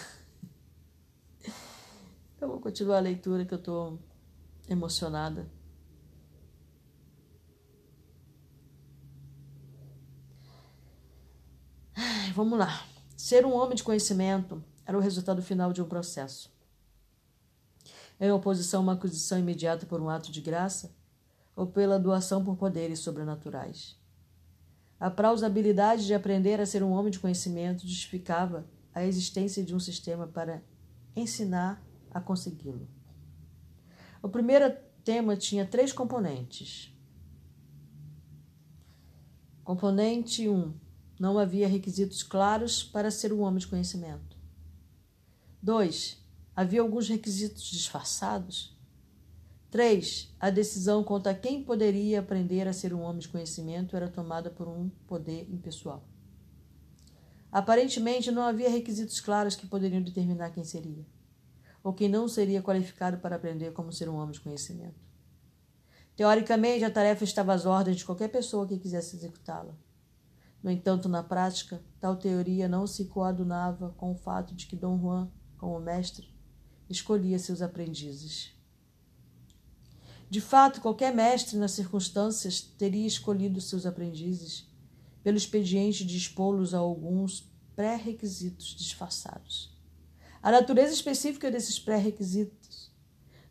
Eu 2.41 2.49
vou 2.49 2.59
continuar 2.59 2.97
a 2.97 3.01
leitura 3.01 3.45
que 3.45 3.53
eu 3.53 3.57
estou 3.57 3.97
emocionada. 4.69 5.49
Vamos 12.35 12.59
lá. 12.59 12.85
Ser 13.15 13.45
um 13.45 13.53
homem 13.55 13.75
de 13.75 13.83
conhecimento 13.83 14.61
era 14.85 14.97
o 14.97 15.01
resultado 15.01 15.41
final 15.41 15.71
de 15.71 15.81
um 15.81 15.87
processo. 15.87 16.53
Em 18.19 18.29
oposição 18.31 18.81
a 18.81 18.83
uma 18.83 18.93
aquisição 18.93 19.39
imediata 19.39 19.85
por 19.85 20.01
um 20.01 20.09
ato 20.09 20.31
de 20.31 20.41
graça 20.41 20.93
ou 21.55 21.65
pela 21.65 21.97
doação 21.97 22.43
por 22.43 22.57
poderes 22.57 22.99
sobrenaturais. 22.99 23.97
A 24.99 25.09
plausibilidade 25.09 26.05
de 26.05 26.13
aprender 26.13 26.59
a 26.59 26.65
ser 26.65 26.83
um 26.83 26.91
homem 26.91 27.11
de 27.11 27.19
conhecimento 27.19 27.87
justificava 27.87 28.65
a 28.93 29.05
existência 29.05 29.63
de 29.63 29.73
um 29.73 29.79
sistema 29.79 30.27
para 30.27 30.61
ensinar 31.15 31.81
a 32.11 32.19
consegui-lo. 32.19 32.87
O 34.21 34.27
primeiro 34.27 34.75
tema 35.03 35.37
tinha 35.37 35.65
três 35.65 35.93
componentes. 35.93 36.93
Componente 39.63 40.47
1. 40.47 40.53
Um, 40.53 40.84
não 41.19 41.37
havia 41.39 41.67
requisitos 41.67 42.23
claros 42.23 42.83
para 42.83 43.09
ser 43.09 43.31
um 43.31 43.41
homem 43.41 43.59
de 43.59 43.67
conhecimento. 43.67 44.37
2. 45.61 46.23
Havia 46.55 46.81
alguns 46.81 47.07
requisitos 47.07 47.63
disfarçados. 47.63 48.77
3. 49.71 50.33
A 50.39 50.49
decisão 50.49 51.03
quanto 51.03 51.27
a 51.27 51.33
quem 51.33 51.63
poderia 51.63 52.19
aprender 52.19 52.67
a 52.67 52.73
ser 52.73 52.93
um 52.93 53.01
homem 53.01 53.19
de 53.19 53.29
conhecimento 53.29 53.95
era 53.95 54.07
tomada 54.07 54.49
por 54.49 54.67
um 54.67 54.89
poder 55.07 55.49
impessoal. 55.49 56.07
Aparentemente, 57.51 58.31
não 58.31 58.41
havia 58.41 58.69
requisitos 58.69 59.19
claros 59.21 59.55
que 59.55 59.65
poderiam 59.65 60.01
determinar 60.01 60.51
quem 60.51 60.63
seria, 60.63 61.05
ou 61.81 61.93
quem 61.93 62.09
não 62.09 62.27
seria 62.27 62.61
qualificado 62.61 63.17
para 63.17 63.37
aprender 63.37 63.71
como 63.71 63.93
ser 63.93 64.09
um 64.09 64.15
homem 64.15 64.33
de 64.33 64.41
conhecimento. 64.41 64.99
Teoricamente, 66.15 66.83
a 66.83 66.91
tarefa 66.91 67.23
estava 67.23 67.53
às 67.53 67.65
ordens 67.65 67.97
de 67.97 68.05
qualquer 68.05 68.29
pessoa 68.29 68.67
que 68.67 68.77
quisesse 68.77 69.15
executá-la. 69.15 69.75
No 70.65 70.71
entanto, 70.71 71.07
na 71.07 71.21
prática, 71.21 71.79
tal 71.99 72.15
teoria 72.15 72.67
não 72.67 72.87
se 72.87 73.05
coadunava 73.05 73.93
com 73.97 74.11
o 74.11 74.15
fato 74.15 74.55
de 74.55 74.65
que 74.65 74.75
Dom 74.75 74.99
Juan, 74.99 75.31
como 75.59 75.79
mestre, 75.79 76.27
escolhia 76.89 77.37
seus 77.37 77.61
aprendizes. 77.61 78.51
De 80.27 80.41
fato, 80.41 80.81
qualquer 80.81 81.13
mestre, 81.13 81.55
nas 81.59 81.73
circunstâncias, 81.73 82.61
teria 82.61 83.05
escolhido 83.05 83.61
seus 83.61 83.85
aprendizes 83.85 84.67
pelo 85.21 85.37
expediente 85.37 86.03
de 86.03 86.17
expô-los 86.17 86.73
a 86.73 86.79
alguns 86.79 87.47
pré-requisitos 87.75 88.75
disfarçados. 88.75 89.71
A 90.41 90.49
natureza 90.51 90.95
específica 90.95 91.51
desses 91.51 91.77
pré-requisitos 91.77 92.91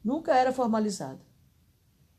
nunca 0.02 0.34
era 0.34 0.52
formalizada. 0.52 1.24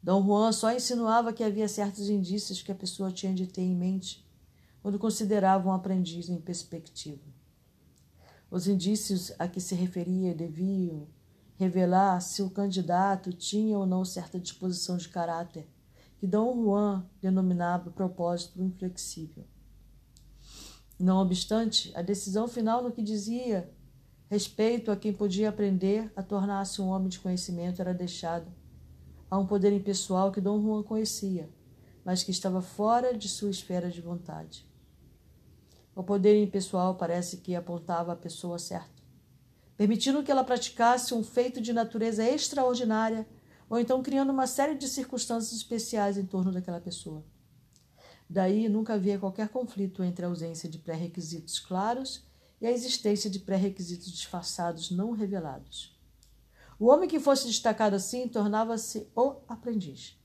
Dom 0.02 0.24
Juan 0.24 0.54
só 0.54 0.74
insinuava 0.74 1.34
que 1.34 1.44
havia 1.44 1.68
certos 1.68 2.08
indícios 2.08 2.62
que 2.62 2.72
a 2.72 2.76
pessoa 2.76 3.12
tinha 3.12 3.34
de 3.34 3.46
ter 3.46 3.62
em 3.62 3.76
mente 3.76 4.25
quando 4.86 5.00
considerava 5.00 5.68
um 5.68 5.72
aprendiz 5.72 6.30
em 6.30 6.40
perspectiva. 6.40 7.24
Os 8.52 8.68
indícios 8.68 9.34
a 9.40 9.48
que 9.48 9.60
se 9.60 9.74
referia 9.74 10.32
deviam 10.32 11.08
revelar 11.56 12.22
se 12.22 12.44
o 12.44 12.52
candidato 12.52 13.34
tinha 13.34 13.80
ou 13.80 13.88
não 13.88 14.06
certa 14.06 14.40
disposição 14.40 14.96
de 14.96 15.10
caráter, 15.10 15.68
que 16.20 16.28
Dom 16.28 16.64
Juan 16.64 17.04
denominava 17.20 17.90
propósito 17.90 18.62
inflexível. 18.62 19.44
Não 21.00 21.18
obstante, 21.18 21.92
a 21.96 22.04
decisão 22.04 22.48
final 22.48 22.84
no 22.84 22.92
que 22.92 23.02
dizia 23.02 23.68
respeito 24.30 24.92
a 24.92 24.96
quem 24.96 25.12
podia 25.12 25.50
aprender 25.50 26.14
a 26.16 26.22
tornar-se 26.22 26.80
um 26.80 26.90
homem 26.90 27.10
de 27.10 27.20
conhecimento 27.20 27.82
era 27.82 27.92
deixada 27.92 28.54
a 29.32 29.40
um 29.40 29.48
poder 29.48 29.74
impessoal 29.74 30.32
que 30.32 30.40
Dom 30.40 30.62
Juan 30.62 30.84
conhecia, 30.84 31.50
mas 32.06 32.22
que 32.22 32.30
estava 32.30 32.62
fora 32.62 33.18
de 33.18 33.28
sua 33.28 33.50
esfera 33.50 33.90
de 33.90 34.00
vontade. 34.00 34.75
O 35.96 36.04
poder 36.04 36.44
impessoal 36.44 36.96
parece 36.96 37.38
que 37.38 37.56
apontava 37.56 38.12
a 38.12 38.18
pessoa 38.18 38.60
certa, 38.60 39.02
permitindo 39.78 40.22
que 40.22 40.32
ela 40.32 40.44
praticasse 40.44 41.14
um 41.14 41.24
feito 41.24 41.62
de 41.62 41.72
natureza 41.72 42.22
extraordinária 42.24 43.26
ou 43.70 43.80
então 43.80 44.04
criando 44.04 44.32
uma 44.32 44.46
série 44.46 44.76
de 44.76 44.90
circunstâncias 44.90 45.54
especiais 45.54 46.18
em 46.18 46.26
torno 46.26 46.52
daquela 46.52 46.82
pessoa. 46.82 47.24
Daí 48.30 48.68
nunca 48.68 48.96
havia 48.96 49.18
qualquer 49.18 49.50
conflito 49.50 50.04
entre 50.04 50.26
a 50.26 50.28
ausência 50.28 50.68
de 50.68 50.80
pré-requisitos 50.80 51.60
claros 51.60 52.26
e 52.60 52.68
a 52.68 52.72
existência 52.72 53.30
de 53.30 53.40
pré-requisitos 53.40 54.12
disfarçados 54.12 54.92
não 54.92 55.12
revelados. 55.12 55.98
O 56.78 56.88
homem 56.88 57.08
que 57.08 57.20
fosse 57.20 57.48
destacado 57.48 57.96
assim 57.96 58.28
tornava-se 58.28 59.08
o 59.16 59.38
aprendiz. 59.48 60.20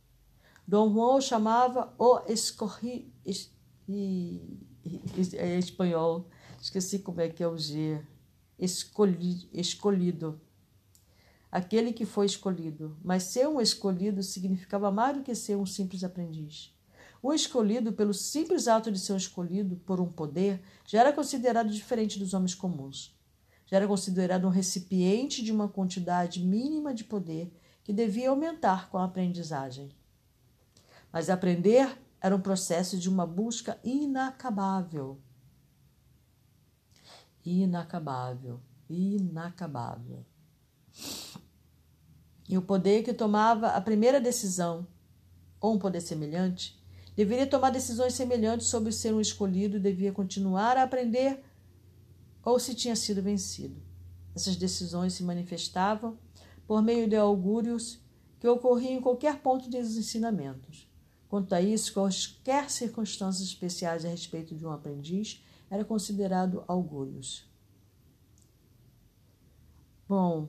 Dom 0.67 0.93
Juan 0.93 1.17
o 1.17 1.21
chamava 1.21 1.95
o 1.99 2.23
escorri, 2.29 3.13
é 5.37 5.59
espanhol, 5.59 6.29
esqueci 6.61 6.99
como 6.99 7.21
é 7.21 7.29
que 7.29 7.43
é 7.43 7.49
o 7.49 7.57
G, 7.57 8.01
escolhi, 8.59 9.49
escolhido. 9.53 10.41
Aquele 11.51 11.93
que 11.93 12.07
foi 12.07 12.27
escolhido. 12.27 12.97
Mas 13.03 13.25
ser 13.25 13.49
um 13.49 13.61
escolhido 13.61 14.23
significava 14.23 14.91
mais 14.91 15.17
do 15.17 15.23
que 15.23 15.35
ser 15.35 15.57
um 15.57 15.67
simples 15.67 16.05
aprendiz. 16.05 16.73
O 17.23 17.35
escolhido, 17.35 17.93
pelo 17.93 18.15
simples 18.15 18.69
ato 18.69 18.91
de 18.91 18.99
ser 18.99 19.17
escolhido 19.17 19.77
por 19.85 20.01
um 20.01 20.11
poder, 20.11 20.63
já 20.87 21.01
era 21.01 21.13
considerado 21.13 21.71
diferente 21.71 22.19
dos 22.19 22.33
homens 22.33 22.55
comuns. 22.55 23.15
Já 23.67 23.77
era 23.77 23.87
considerado 23.87 24.47
um 24.47 24.51
recipiente 24.51 25.43
de 25.43 25.53
uma 25.53 25.69
quantidade 25.69 26.43
mínima 26.43 26.95
de 26.95 27.05
poder 27.05 27.53
que 27.85 27.93
devia 27.93 28.31
aumentar 28.31 28.89
com 28.89 28.99
a 28.99 29.05
aprendizagem. 29.05 29.91
Mas 31.13 31.29
aprender 31.29 31.99
era 32.21 32.37
um 32.37 32.41
processo 32.41 32.99
de 32.99 33.09
uma 33.09 33.27
busca 33.27 33.81
inacabável. 33.83 35.19
Inacabável, 37.45 38.61
inacabável. 38.89 40.27
E 42.49 42.59
o 42.59 42.63
poder 42.63 43.03
que 43.03 43.15
tomava 43.15 43.69
a 43.69 43.81
primeira 43.81 44.21
decisão, 44.21 44.87
ou 45.61 45.75
um 45.75 45.79
poder 45.79 46.01
semelhante, 46.01 46.79
deveria 47.17 47.47
tomar 47.47 47.71
decisões 47.71 48.15
semelhantes 48.15 48.67
sobre 48.67 48.93
ser 48.93 49.15
um 49.15 49.21
escolhido 49.21 49.77
e 49.77 49.81
devia 49.81 50.13
continuar 50.13 50.77
a 50.77 50.83
aprender 50.83 51.43
ou 52.43 52.59
se 52.59 52.75
tinha 52.75 52.97
sido 52.97 53.23
vencido. 53.23 53.81
Essas 54.35 54.57
decisões 54.57 55.15
se 55.15 55.23
manifestavam 55.23 56.19
por 56.67 56.83
meio 56.83 57.09
de 57.09 57.17
augúrios 57.17 58.01
que 58.39 58.49
ocorriam 58.49 58.95
em 58.95 59.01
qualquer 59.01 59.41
ponto 59.41 59.69
dos 59.69 59.97
ensinamentos. 59.97 60.90
Quanto 61.31 61.55
a 61.55 61.63
isso, 61.63 61.93
quaisquer 61.93 62.69
circunstâncias 62.69 63.47
especiais 63.47 64.05
a 64.05 64.09
respeito 64.09 64.53
de 64.53 64.67
um 64.67 64.73
aprendiz 64.73 65.41
era 65.71 65.85
considerado 65.85 66.65
augúrios. 66.67 67.49
Bom, 70.09 70.49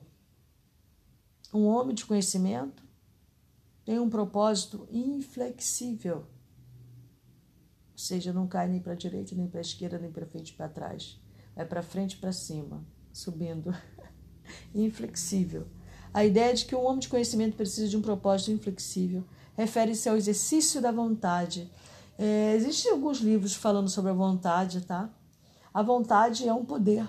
um 1.54 1.66
homem 1.66 1.94
de 1.94 2.04
conhecimento 2.04 2.82
tem 3.84 4.00
um 4.00 4.10
propósito 4.10 4.88
inflexível, 4.90 6.26
ou 7.92 7.98
seja, 7.98 8.32
não 8.32 8.48
cai 8.48 8.66
nem 8.66 8.80
para 8.80 8.94
a 8.94 8.96
direita, 8.96 9.36
nem 9.36 9.46
para 9.46 9.60
a 9.60 9.62
esquerda, 9.62 10.00
nem 10.00 10.10
para 10.10 10.26
frente 10.26 10.52
para 10.52 10.68
trás. 10.68 11.16
Vai 11.54 11.64
para 11.64 11.82
frente 11.84 12.16
para 12.16 12.32
cima, 12.32 12.84
subindo. 13.12 13.72
inflexível. 14.74 15.68
A 16.12 16.24
ideia 16.24 16.52
de 16.52 16.64
que 16.64 16.74
um 16.74 16.84
homem 16.84 16.98
de 16.98 17.08
conhecimento 17.08 17.56
precisa 17.56 17.86
de 17.86 17.96
um 17.96 18.02
propósito 18.02 18.50
inflexível 18.50 19.24
refere-se 19.56 20.08
ao 20.08 20.16
exercício 20.16 20.80
da 20.80 20.92
vontade. 20.92 21.70
É, 22.18 22.54
existem 22.54 22.92
alguns 22.92 23.18
livros 23.18 23.54
falando 23.54 23.88
sobre 23.88 24.10
a 24.10 24.14
vontade, 24.14 24.82
tá? 24.82 25.10
A 25.72 25.82
vontade 25.82 26.46
é 26.46 26.52
um 26.52 26.64
poder, 26.64 27.08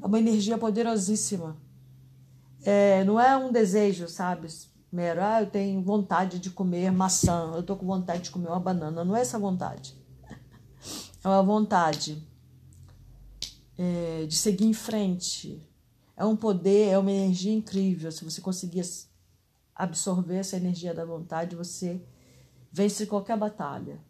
é 0.00 0.06
uma 0.06 0.18
energia 0.18 0.58
poderosíssima. 0.58 1.56
É, 2.62 3.04
não 3.04 3.20
é 3.20 3.36
um 3.36 3.52
desejo, 3.52 4.08
sabe? 4.08 4.48
Mero, 4.90 5.22
ah, 5.22 5.42
eu 5.42 5.46
tenho 5.46 5.82
vontade 5.82 6.38
de 6.38 6.50
comer 6.50 6.90
maçã, 6.90 7.52
eu 7.54 7.62
tô 7.62 7.76
com 7.76 7.86
vontade 7.86 8.24
de 8.24 8.30
comer 8.30 8.48
uma 8.48 8.60
banana. 8.60 9.04
Não 9.04 9.16
é 9.16 9.20
essa 9.20 9.38
vontade. 9.38 9.94
É 11.24 11.28
uma 11.28 11.42
vontade 11.42 12.22
é, 13.76 14.26
de 14.26 14.36
seguir 14.36 14.64
em 14.64 14.72
frente. 14.72 15.60
É 16.16 16.24
um 16.24 16.36
poder, 16.36 16.90
é 16.90 16.98
uma 16.98 17.10
energia 17.10 17.52
incrível. 17.52 18.12
Se 18.12 18.24
você 18.24 18.40
conseguir 18.40 18.80
absorver 19.76 20.36
essa 20.36 20.56
energia 20.56 20.94
da 20.94 21.04
vontade, 21.04 21.54
você 21.54 22.02
vence 22.72 23.06
qualquer 23.06 23.36
batalha. 23.36 24.00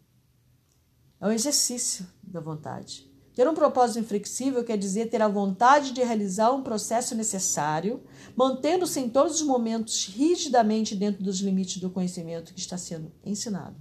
É 1.19 1.27
um 1.27 1.31
exercício 1.31 2.07
da 2.23 2.39
vontade. 2.39 3.11
Ter 3.35 3.47
um 3.47 3.53
propósito 3.53 3.99
inflexível 3.99 4.63
quer 4.63 4.77
dizer 4.77 5.09
ter 5.09 5.21
a 5.21 5.27
vontade 5.27 5.91
de 5.91 6.01
realizar 6.01 6.51
um 6.51 6.63
processo 6.63 7.13
necessário, 7.13 8.01
mantendo-se 8.35 8.99
em 8.99 9.09
todos 9.09 9.35
os 9.35 9.41
momentos 9.45 10.07
rigidamente 10.07 10.95
dentro 10.95 11.23
dos 11.23 11.39
limites 11.39 11.79
do 11.79 11.91
conhecimento 11.91 12.53
que 12.53 12.59
está 12.59 12.77
sendo 12.77 13.11
ensinado. 13.23 13.75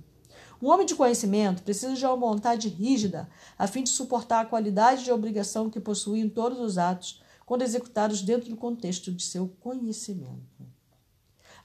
Um 0.61 0.69
homem 0.69 0.87
de 0.87 0.95
conhecimento 0.95 1.63
precisa 1.63 1.95
de 1.95 2.05
uma 2.05 2.17
vontade 2.17 2.69
rígida 2.69 3.29
a 3.59 3.67
fim 3.67 3.83
de 3.83 3.91
suportar 3.91 4.41
a 4.41 4.47
qualidade 4.47 5.05
de 5.05 5.13
obrigação 5.13 5.71
que 5.71 5.81
possui 5.81 6.21
em 6.21 6.29
todos 6.29 6.59
os 6.59 6.77
atos, 6.77 7.23
quando 7.47 7.63
executados 7.63 8.23
dentro 8.23 8.51
do 8.51 8.57
contexto 8.57 9.13
de 9.13 9.23
seu 9.23 9.49
conhecimento. 9.61 10.66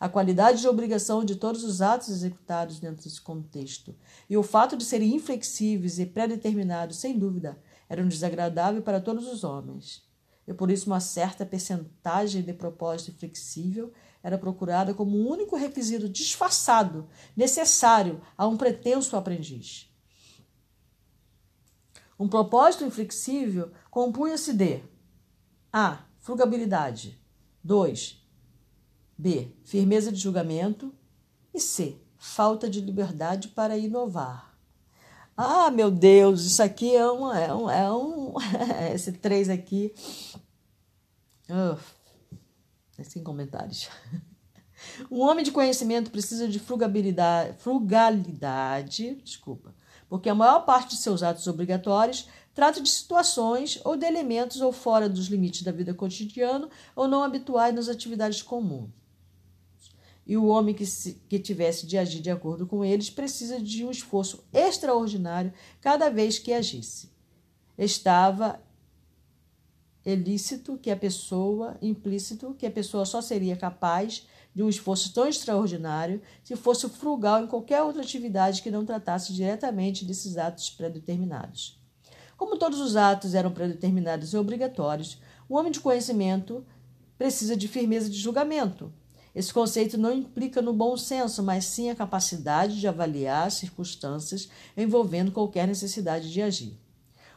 A 0.02 0.10
qualidade 0.10 0.62
de 0.62 0.68
obrigação 0.68 1.24
de 1.24 1.36
todos 1.36 1.64
os 1.64 1.80
atos 1.80 2.10
executados 2.10 2.80
dentro 2.80 3.04
desse 3.04 3.22
contexto 3.22 3.96
e 4.28 4.36
o 4.36 4.42
fato 4.42 4.76
de 4.76 4.84
serem 4.84 5.14
inflexíveis 5.14 6.00
e 6.00 6.08
pré-determinados, 6.08 6.98
sem 6.98 7.20
dúvida, 7.20 7.62
eram 7.88 8.08
desagradáveis 8.08 8.84
para 8.84 9.00
todos 9.00 9.28
os 9.28 9.44
homens. 9.44 10.02
E 10.48 10.56
por 10.56 10.72
isso 10.72 10.88
uma 10.88 11.00
certa 11.00 11.46
percentagem 11.46 12.42
de 12.42 12.52
propósito 12.52 13.16
flexível 13.20 13.94
era 14.24 14.40
procurada 14.40 14.92
como 14.92 15.16
um 15.16 15.30
único 15.30 15.56
requisito 15.56 16.10
disfarçado 16.10 17.08
necessário 17.38 18.20
a 18.36 18.48
um 18.48 18.58
pretenso 18.58 19.16
aprendiz. 19.16 19.88
Um 22.18 22.28
propósito 22.28 22.86
inflexível 22.86 23.72
compunha-se 23.92 24.52
de 24.52 24.82
A. 25.72 26.06
Frugabilidade. 26.18 27.22
2. 27.64 28.21
B. 29.22 29.52
Firmeza 29.64 30.12
de 30.12 30.18
julgamento. 30.18 30.92
E 31.54 31.60
C. 31.60 31.96
Falta 32.18 32.68
de 32.68 32.82
liberdade 32.82 33.50
para 33.50 33.78
inovar. 33.78 34.58
Ah, 35.38 35.70
meu 35.70 35.92
Deus, 35.92 36.44
isso 36.44 36.64
aqui 36.64 36.96
é 36.96 37.12
um. 37.12 37.32
É 37.32 37.54
um, 37.54 37.70
é 37.70 37.94
um 37.94 38.34
esse 38.92 39.12
3 39.12 39.50
aqui. 39.52 39.94
Uh, 41.48 41.78
sem 43.04 43.24
comentários. 43.24 43.90
Um 45.12 45.20
homem 45.20 45.46
de 45.46 45.52
conhecimento 45.52 46.10
precisa 46.10 46.48
de 46.48 46.58
frugabilidade, 46.58 47.56
frugalidade, 47.60 49.14
desculpa, 49.24 49.76
porque 50.10 50.28
a 50.28 50.34
maior 50.34 50.62
parte 50.66 50.96
de 50.96 51.02
seus 51.04 51.22
atos 51.22 51.46
obrigatórios 51.46 52.28
trata 52.52 52.82
de 52.82 52.90
situações 52.90 53.80
ou 53.86 53.96
de 53.96 54.08
elementos 54.08 54.60
ou 54.60 54.72
fora 54.72 55.08
dos 55.08 55.28
limites 55.28 55.62
da 55.62 55.72
vida 55.72 55.94
cotidiana 55.94 56.68
ou 56.96 57.08
não 57.08 57.24
habituais 57.24 57.76
nas 57.76 57.88
atividades 57.88 58.42
comuns. 58.42 58.90
E 60.32 60.38
o 60.38 60.46
homem 60.46 60.74
que, 60.74 60.86
se, 60.86 61.22
que 61.28 61.38
tivesse 61.38 61.86
de 61.86 61.98
agir 61.98 62.22
de 62.22 62.32
acordo 62.32 62.66
com 62.66 62.86
eles 62.86 63.10
precisa 63.10 63.60
de 63.60 63.84
um 63.84 63.92
esforço 63.92 64.46
extraordinário 64.54 65.52
cada 65.82 66.10
vez 66.10 66.40
que 66.40 66.54
agisse. 66.54 67.12
Estava 67.78 68.58
ilícito 70.06 70.78
que 70.78 70.90
a 70.90 70.96
pessoa, 70.96 71.78
implícito 71.82 72.56
que 72.58 72.66
a 72.66 72.72
pessoa 72.72 73.04
só 73.04 73.22
seria 73.22 73.58
capaz 73.58 74.26
de 74.56 74.64
um 74.64 74.70
esforço 74.70 75.14
tão 75.14 75.28
extraordinário 75.28 76.22
se 76.46 76.56
fosse 76.56 76.88
frugal 76.88 77.44
em 77.44 77.48
qualquer 77.48 77.82
outra 77.82 78.02
atividade 78.02 78.62
que 78.62 78.72
não 78.72 78.86
tratasse 78.86 79.34
diretamente 79.34 80.06
desses 80.06 80.38
atos 80.38 80.70
predeterminados. 80.70 81.78
Como 82.38 82.58
todos 82.58 82.80
os 82.80 82.96
atos 82.96 83.36
eram 83.36 83.52
predeterminados 83.52 84.32
e 84.32 84.38
obrigatórios, 84.38 85.22
o 85.50 85.58
homem 85.58 85.74
de 85.74 85.82
conhecimento 85.82 86.66
precisa 87.18 87.58
de 87.58 87.68
firmeza 87.68 88.10
de 88.10 88.18
julgamento. 88.18 88.94
Esse 89.34 89.54
conceito 89.54 89.98
não 89.98 90.14
implica 90.14 90.62
no 90.62 90.74
bom 90.74 90.98
senso, 90.98 91.42
mas 91.42 91.66
sim 91.66 91.90
a 91.90 91.96
capacidade 91.96 92.80
de 92.80 92.88
avaliar 92.88 93.48
as 93.48 93.54
circunstâncias 93.56 94.50
envolvendo 94.76 95.32
qualquer 95.32 95.68
necessidade 95.68 96.32
de 96.32 96.42
agir. 96.42 96.78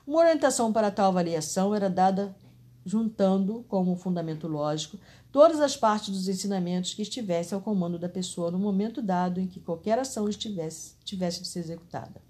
Uma 0.07 0.20
orientação 0.20 0.72
para 0.72 0.90
tal 0.90 1.09
avaliação 1.09 1.74
era 1.74 1.88
dada 1.88 2.36
juntando 2.84 3.64
como 3.68 3.97
fundamento 3.97 4.47
lógico 4.47 4.99
todas 5.32 5.59
as 5.61 5.76
partes 5.76 6.11
dos 6.11 6.28
ensinamentos 6.28 6.95
que 6.95 7.03
estivessem 7.03 7.57
ao 7.57 7.62
comando 7.62 7.99
da 7.99 8.09
pessoa 8.09 8.51
no 8.51 8.59
momento 8.59 9.01
dado 9.01 9.40
em 9.40 9.47
que 9.47 9.59
qualquer 9.59 9.99
ação 9.99 10.28
estivesse, 10.28 10.95
tivesse 11.05 11.42
de 11.42 11.49
ser 11.49 11.61
executada. 11.61 12.22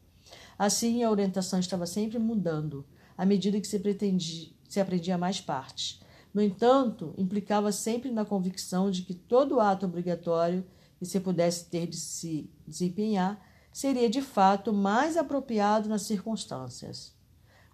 Assim, 0.59 1.03
a 1.03 1.11
orientação 1.11 1.59
estava 1.59 1.85
sempre 1.85 2.19
mudando, 2.19 2.85
à 3.19 3.27
medida 3.27 3.61
que 3.61 3.67
se, 3.67 3.79
pretendia, 3.79 4.49
se 4.69 4.81
aprendia 4.81 5.19
mais 5.19 5.41
partes. 5.41 6.01
No 6.35 6.43
entanto, 6.43 7.15
implicava 7.17 7.71
sempre 7.71 8.11
na 8.11 8.25
convicção 8.25 8.91
de 8.91 9.03
que 9.03 9.15
todo 9.15 9.61
ato 9.61 9.87
obrigatório 9.87 10.67
que 10.99 11.07
se 11.07 11.21
pudesse 11.21 11.67
ter 11.71 11.87
de 11.87 11.97
se 11.97 12.51
desempenhar 12.67 13.41
seria 13.73 14.11
de 14.11 14.21
fato 14.21 14.73
mais 14.73 15.17
apropriado 15.17 15.89
nas 15.89 16.03
circunstâncias. 16.03 17.15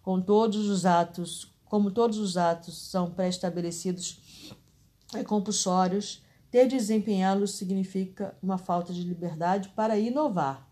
Com 0.03 0.21
todos 0.21 0.69
os 0.69 0.85
atos 0.85 1.51
como 1.71 1.93
todos 1.93 2.19
os 2.19 2.37
atos 2.37 2.91
são 2.91 3.13
pré-estabelecidos 3.13 4.53
e 5.15 5.23
compulsórios, 5.23 6.21
ter 6.51 6.67
de 6.67 6.77
desempenhá-los 6.77 7.53
significa 7.53 8.37
uma 8.43 8.59
falta 8.59 8.93
de 8.93 9.05
liberdade 9.05 9.69
para 9.69 9.97
inovar. 9.97 10.69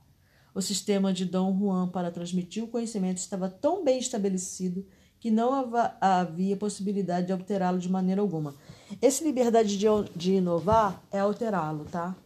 O 0.53 0.61
sistema 0.61 1.13
de 1.13 1.25
Dom 1.25 1.57
Juan 1.57 1.87
para 1.87 2.11
transmitir 2.11 2.65
o 2.65 2.69
conhecimento 2.69 3.19
estava 3.19 3.49
tão 3.49 3.85
bem 3.85 4.01
estabelecido 4.01 4.85
que 5.21 5.31
não 5.31 5.75
havia 6.01 6.57
possibilidade 6.57 7.27
de 7.27 7.33
alterá-lo 7.33 7.79
de 7.79 7.89
maneira 7.89 8.21
alguma. 8.21 8.55
Essa 9.03 9.25
liberdade 9.25 9.77
de, 9.77 9.87
de 10.15 10.35
inovar 10.35 11.03
é 11.11 11.19
alterá-lo, 11.19 11.85
tá? 11.87 12.17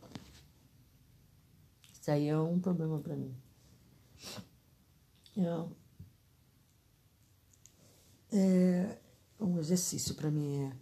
Isso 1.92 2.10
aí 2.10 2.28
é 2.28 2.38
um 2.38 2.60
problema 2.60 2.98
para 2.98 3.16
mim. 3.16 3.34
É, 8.30 8.98
um 9.40 9.58
exercício 9.58 10.14
para 10.14 10.30
mim 10.30 10.64
é 10.64 10.72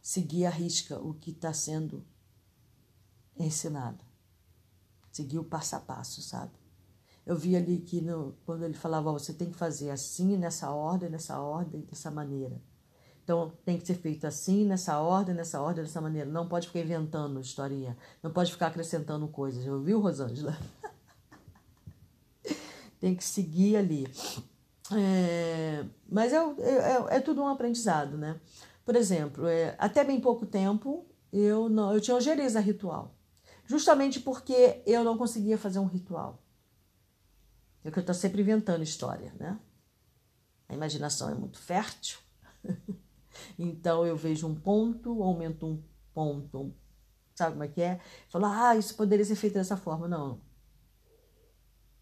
seguir 0.00 0.46
a 0.46 0.50
risca 0.50 0.98
o 0.98 1.14
que 1.14 1.30
está 1.30 1.52
sendo 1.52 2.04
ensinado. 3.38 4.04
Seguir 5.12 5.38
o 5.38 5.44
passo 5.44 5.76
a 5.76 5.80
passo, 5.80 6.20
sabe? 6.22 6.52
Eu 7.26 7.36
vi 7.36 7.56
ali 7.56 7.78
que 7.78 8.00
no, 8.00 8.36
quando 8.46 8.64
ele 8.64 8.74
falava, 8.74 9.10
você 9.10 9.32
tem 9.32 9.50
que 9.50 9.56
fazer 9.56 9.90
assim, 9.90 10.36
nessa 10.36 10.70
ordem, 10.70 11.10
nessa 11.10 11.40
ordem, 11.40 11.80
dessa 11.80 12.10
maneira. 12.10 12.62
Então, 13.24 13.52
tem 13.64 13.76
que 13.76 13.84
ser 13.84 13.96
feito 13.96 14.24
assim, 14.24 14.64
nessa 14.64 15.00
ordem, 15.00 15.34
nessa 15.34 15.60
ordem, 15.60 15.82
dessa 15.82 16.00
maneira. 16.00 16.30
Não 16.30 16.46
pode 16.46 16.68
ficar 16.68 16.78
inventando 16.78 17.40
historinha. 17.40 17.96
Não 18.22 18.30
pode 18.30 18.52
ficar 18.52 18.68
acrescentando 18.68 19.26
coisas. 19.26 19.66
Ouviu, 19.66 20.00
Rosângela? 20.00 20.56
tem 23.00 23.16
que 23.16 23.24
seguir 23.24 23.76
ali. 23.76 24.06
É, 24.92 25.84
mas 26.08 26.32
é, 26.32 26.36
é, 26.36 27.16
é, 27.16 27.20
tudo 27.20 27.42
um 27.42 27.48
aprendizado, 27.48 28.16
né? 28.16 28.40
Por 28.84 28.94
exemplo, 28.94 29.46
é, 29.48 29.74
até 29.78 30.04
bem 30.04 30.20
pouco 30.20 30.46
tempo 30.46 31.04
eu 31.32 31.68
não 31.68 31.92
eu 31.92 32.00
tinha 32.00 32.16
ojeriza 32.16 32.60
ritual, 32.60 33.12
justamente 33.66 34.20
porque 34.20 34.80
eu 34.86 35.02
não 35.02 35.18
conseguia 35.18 35.58
fazer 35.58 35.80
um 35.80 35.86
ritual. 35.86 36.40
É 37.86 37.90
que 37.90 37.98
eu 37.98 38.02
estou 38.02 38.14
sempre 38.14 38.42
inventando 38.42 38.82
história, 38.82 39.32
né? 39.38 39.58
A 40.68 40.74
imaginação 40.74 41.30
é 41.30 41.34
muito 41.34 41.58
fértil, 41.58 42.18
então 43.58 44.04
eu 44.04 44.16
vejo 44.16 44.46
um 44.46 44.54
ponto, 44.54 45.22
aumento 45.22 45.66
um 45.66 45.82
ponto, 46.12 46.74
sabe 47.34 47.52
como 47.52 47.64
é 47.64 47.68
que 47.68 47.80
é? 47.80 48.00
Falo, 48.28 48.46
ah, 48.46 48.76
isso 48.76 48.96
poderia 48.96 49.24
ser 49.24 49.36
feito 49.36 49.54
dessa 49.54 49.76
forma. 49.76 50.08
Não. 50.08 50.40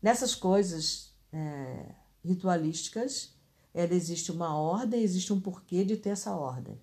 Nessas 0.01 0.35
coisas. 0.35 1.13
É, 1.33 1.95
ritualísticas, 2.25 3.37
ela 3.73 3.93
existe 3.93 4.33
uma 4.33 4.57
ordem, 4.57 5.03
existe 5.03 5.33
um 5.33 5.41
porquê 5.41 5.85
de 5.85 5.97
ter 5.97 6.11
essa 6.11 6.35
ordem. 6.35 6.81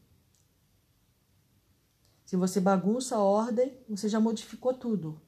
Se 2.26 2.36
você 2.36 2.62
bagunça 2.62 3.16
a 3.16 3.24
ordem, 3.24 3.76
você 3.89 4.08
já 4.08 4.20
modificou 4.20 4.74
tudo. 4.74 5.20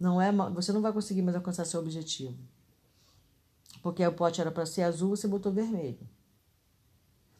Não 0.00 0.20
é, 0.20 0.32
você 0.32 0.72
não 0.72 0.80
vai 0.80 0.94
conseguir 0.94 1.20
mais 1.20 1.36
alcançar 1.36 1.66
seu 1.66 1.78
objetivo. 1.78 2.38
Porque 3.82 4.04
o 4.06 4.12
pote 4.12 4.40
era 4.40 4.50
para 4.50 4.64
ser 4.64 4.82
azul, 4.82 5.10
você 5.14 5.28
botou 5.28 5.52
vermelho. 5.52 6.08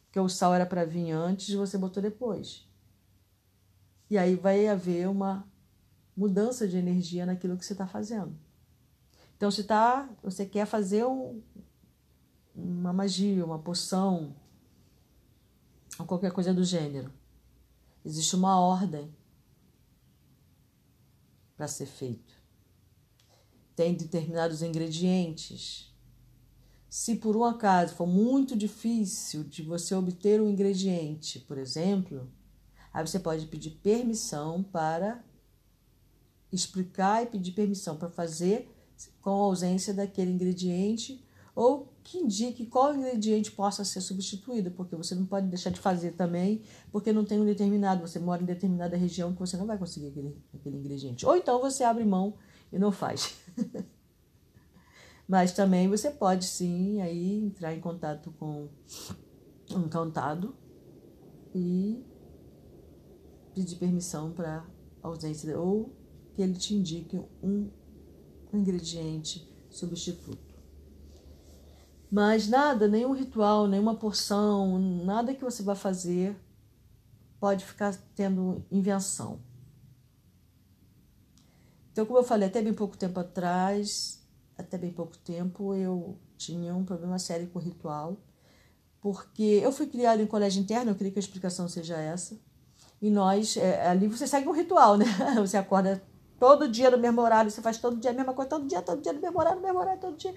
Porque 0.05 0.19
o 0.19 0.29
sal 0.29 0.53
era 0.53 0.65
para 0.65 0.85
vir 0.85 1.11
antes, 1.11 1.53
você 1.55 1.75
botou 1.75 2.03
depois. 2.03 2.67
E 4.09 4.17
aí 4.17 4.35
vai 4.35 4.67
haver 4.67 5.09
uma 5.09 5.47
mudança 6.15 6.67
de 6.67 6.77
energia 6.77 7.25
naquilo 7.25 7.57
que 7.57 7.65
você 7.65 7.73
está 7.73 7.87
fazendo. 7.87 8.37
Então, 9.37 9.49
se 9.49 9.63
tá, 9.63 10.07
você 10.21 10.45
quer 10.45 10.67
fazer 10.67 11.03
um, 11.05 11.41
uma 12.53 12.93
magia, 12.93 13.43
uma 13.43 13.57
poção, 13.57 14.35
ou 15.97 16.05
qualquer 16.05 16.31
coisa 16.31 16.53
do 16.53 16.63
gênero, 16.63 17.11
existe 18.05 18.35
uma 18.35 18.59
ordem 18.59 19.11
para 21.55 21.67
ser 21.67 21.85
feito. 21.85 22.40
Tem 23.75 23.93
determinados 23.93 24.61
ingredientes. 24.61 25.93
Se 26.89 27.15
por 27.15 27.37
um 27.37 27.43
acaso 27.43 27.95
for 27.95 28.07
muito 28.07 28.55
difícil 28.55 29.43
de 29.43 29.63
você 29.63 29.95
obter 29.95 30.41
um 30.41 30.49
ingrediente, 30.49 31.39
por 31.39 31.57
exemplo, 31.57 32.29
aí 32.93 33.05
você 33.05 33.19
pode 33.19 33.45
pedir 33.47 33.71
permissão 33.81 34.61
para 34.61 35.23
explicar 36.51 37.23
e 37.23 37.27
pedir 37.27 37.53
permissão 37.53 37.95
para 37.95 38.09
fazer 38.09 38.69
com 39.21 39.29
a 39.29 39.45
ausência 39.45 39.93
daquele 39.93 40.31
ingrediente 40.31 41.23
ou 41.55 41.93
que 42.03 42.17
indique 42.17 42.65
qual 42.65 42.95
ingrediente 42.95 43.51
possa 43.51 43.83
ser 43.83 44.01
substituído, 44.01 44.71
porque 44.71 44.95
você 44.95 45.13
não 45.13 45.25
pode 45.25 45.47
deixar 45.47 45.69
de 45.69 45.79
fazer 45.79 46.11
também, 46.11 46.61
porque 46.91 47.13
não 47.13 47.23
tem 47.23 47.39
um 47.39 47.45
determinado, 47.45 48.07
você 48.07 48.19
mora 48.19 48.41
em 48.41 48.45
determinada 48.45 48.97
região 48.97 49.33
que 49.33 49.39
você 49.39 49.57
não 49.57 49.65
vai 49.65 49.77
conseguir 49.77 50.07
aquele, 50.07 50.35
aquele 50.53 50.77
ingrediente. 50.77 51.25
Ou 51.25 51.35
então 51.35 51.59
você 51.59 51.83
abre 51.83 52.03
mão 52.03 52.35
e 52.71 52.79
não 52.79 52.91
faz. 52.91 53.37
Mas 55.27 55.53
também 55.53 55.87
você 55.87 56.11
pode 56.11 56.45
sim 56.45 57.01
aí 57.01 57.45
entrar 57.45 57.73
em 57.73 57.79
contato 57.79 58.31
com 58.37 58.67
um 59.71 59.87
cantado 59.87 60.55
e 61.55 62.03
pedir 63.53 63.75
permissão 63.77 64.31
para 64.31 64.65
ausência 65.01 65.57
ou 65.57 65.95
que 66.33 66.41
ele 66.41 66.53
te 66.53 66.73
indique 66.73 67.17
um 67.41 67.69
ingrediente 68.53 69.49
substituto. 69.69 70.51
Mas 72.11 72.49
nada, 72.49 72.87
nenhum 72.89 73.13
ritual, 73.13 73.67
nenhuma 73.67 73.95
porção, 73.95 74.77
nada 74.77 75.33
que 75.33 75.43
você 75.43 75.63
vá 75.63 75.75
fazer 75.75 76.35
pode 77.39 77.63
ficar 77.65 77.95
tendo 78.13 78.65
invenção. 78.69 79.39
Então, 82.01 82.07
como 82.07 82.17
eu 82.17 82.23
falei, 82.23 82.47
até 82.47 82.63
bem 82.63 82.73
pouco 82.73 82.97
tempo 82.97 83.19
atrás, 83.19 84.19
até 84.57 84.75
bem 84.75 84.91
pouco 84.91 85.15
tempo, 85.19 85.75
eu 85.75 86.17
tinha 86.35 86.75
um 86.75 86.83
problema 86.83 87.19
sério 87.19 87.47
com 87.49 87.59
o 87.59 87.61
ritual, 87.61 88.17
porque 88.99 89.59
eu 89.61 89.71
fui 89.71 89.85
criada 89.85 90.19
em 90.19 90.25
colégio 90.25 90.63
interno, 90.63 90.89
eu 90.89 90.95
queria 90.95 91.11
que 91.11 91.19
a 91.19 91.21
explicação 91.21 91.67
seja 91.67 91.95
essa. 91.95 92.39
E 92.99 93.11
nós, 93.11 93.55
é, 93.55 93.87
ali 93.87 94.07
você 94.07 94.25
segue 94.25 94.47
um 94.47 94.51
ritual, 94.51 94.97
né? 94.97 95.05
Você 95.41 95.57
acorda 95.57 96.01
todo 96.39 96.67
dia 96.67 96.89
no 96.89 96.97
mesmo 96.97 97.21
horário, 97.21 97.51
você 97.51 97.61
faz 97.61 97.77
todo 97.77 97.97
dia 97.97 98.09
a 98.09 98.13
mesma 98.15 98.33
coisa, 98.33 98.49
todo 98.49 98.65
dia, 98.65 98.81
todo 98.81 98.99
dia 98.99 99.13
no 99.13 99.21
mesmo 99.21 99.39
horário, 99.39 99.59
no 99.59 99.63
mesmo 99.67 99.79
horário, 99.79 100.01
todo 100.01 100.17
dia. 100.17 100.33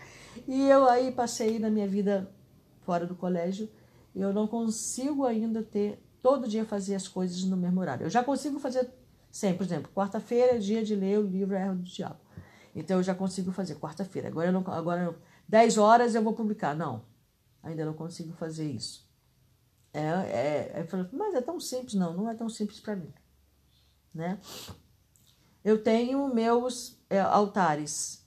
E 0.47 0.69
eu 0.69 0.87
aí 0.87 1.13
passei 1.13 1.59
na 1.59 1.71
minha 1.71 1.89
vida 1.89 2.31
fora 2.83 3.07
do 3.07 3.15
colégio, 3.15 3.71
eu 4.15 4.35
não 4.35 4.47
consigo 4.47 5.25
ainda 5.25 5.63
ter 5.63 5.99
todo 6.23 6.47
dia 6.47 6.67
fazer 6.67 6.95
as 6.95 7.09
coisas 7.09 7.43
no 7.45 7.57
mesmo 7.57 7.81
horário. 7.81 8.05
Eu 8.05 8.11
já 8.11 8.23
consigo 8.23 8.59
fazer 8.59 8.91
sempre, 9.35 9.59
por 9.59 9.65
exemplo, 9.65 9.93
quarta-feira 9.93 10.55
é 10.55 10.59
dia 10.59 10.85
de 10.85 10.95
ler 10.95 11.19
o 11.19 11.27
livro 11.27 11.57
Erro 11.57 11.75
do 11.75 11.83
Diabo. 11.83 12.21
Então 12.73 12.99
eu 12.99 13.03
já 13.03 13.17
consigo 13.17 13.51
fazer 13.51 13.75
quarta-feira. 13.75 14.29
Agora 14.29 14.47
eu 14.47 14.53
não, 14.53 14.61
agora 14.73 15.19
10 15.49 15.77
horas 15.77 16.15
eu 16.15 16.23
vou 16.23 16.35
publicar. 16.35 16.73
Não, 16.73 17.05
ainda 17.61 17.85
não 17.85 17.95
consigo 17.95 18.33
fazer 18.35 18.71
isso. 18.71 19.11
É, 19.93 20.01
é, 20.01 20.81
é, 20.81 20.89
mas 21.13 21.35
é 21.35 21.41
tão 21.41 21.59
simples, 21.59 21.95
não, 21.95 22.15
não 22.15 22.31
é 22.31 22.35
tão 22.35 22.49
simples 22.49 22.79
para 22.79 22.95
mim, 22.95 23.13
né? 24.13 24.41
Eu 25.65 25.83
tenho 25.83 26.33
meus 26.33 26.97
é, 27.11 27.21
altares. 27.21 28.25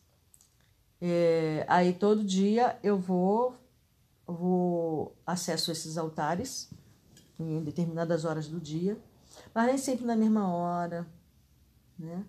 É, 1.00 1.66
aí 1.70 1.94
todo 1.94 2.24
dia 2.24 2.78
eu 2.84 3.00
vou, 3.00 3.56
vou 4.26 5.16
acesso 5.26 5.72
esses 5.72 5.98
altares 5.98 6.70
em 7.40 7.64
determinadas 7.64 8.26
horas 8.26 8.48
do 8.48 8.60
dia, 8.60 8.98
mas 9.58 9.66
nem 9.66 9.78
sempre 9.80 10.06
na 10.06 10.16
mesma 10.16 10.54
hora, 10.54 11.08
né? 11.98 12.24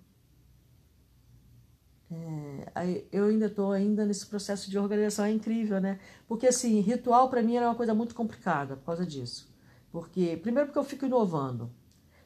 É, 2.11 3.05
eu 3.13 3.27
ainda 3.27 3.49
estou 3.49 3.71
ainda 3.71 4.07
nesse 4.07 4.25
processo 4.27 4.71
de 4.71 4.79
organização, 4.79 5.27
é 5.27 5.31
incrível, 5.31 5.79
né? 5.79 6.01
Porque 6.27 6.47
assim, 6.47 6.81
ritual 6.81 7.29
para 7.29 7.43
mim 7.43 7.57
era 7.57 7.67
uma 7.69 7.75
coisa 7.75 7.95
muito 7.95 8.15
complicada 8.15 8.77
por 8.79 8.87
causa 8.87 9.05
disso. 9.05 9.55
Porque 9.93 10.39
primeiro 10.39 10.69
porque 10.69 10.79
eu 10.79 10.85
fico 10.85 11.05
inovando. 11.05 11.71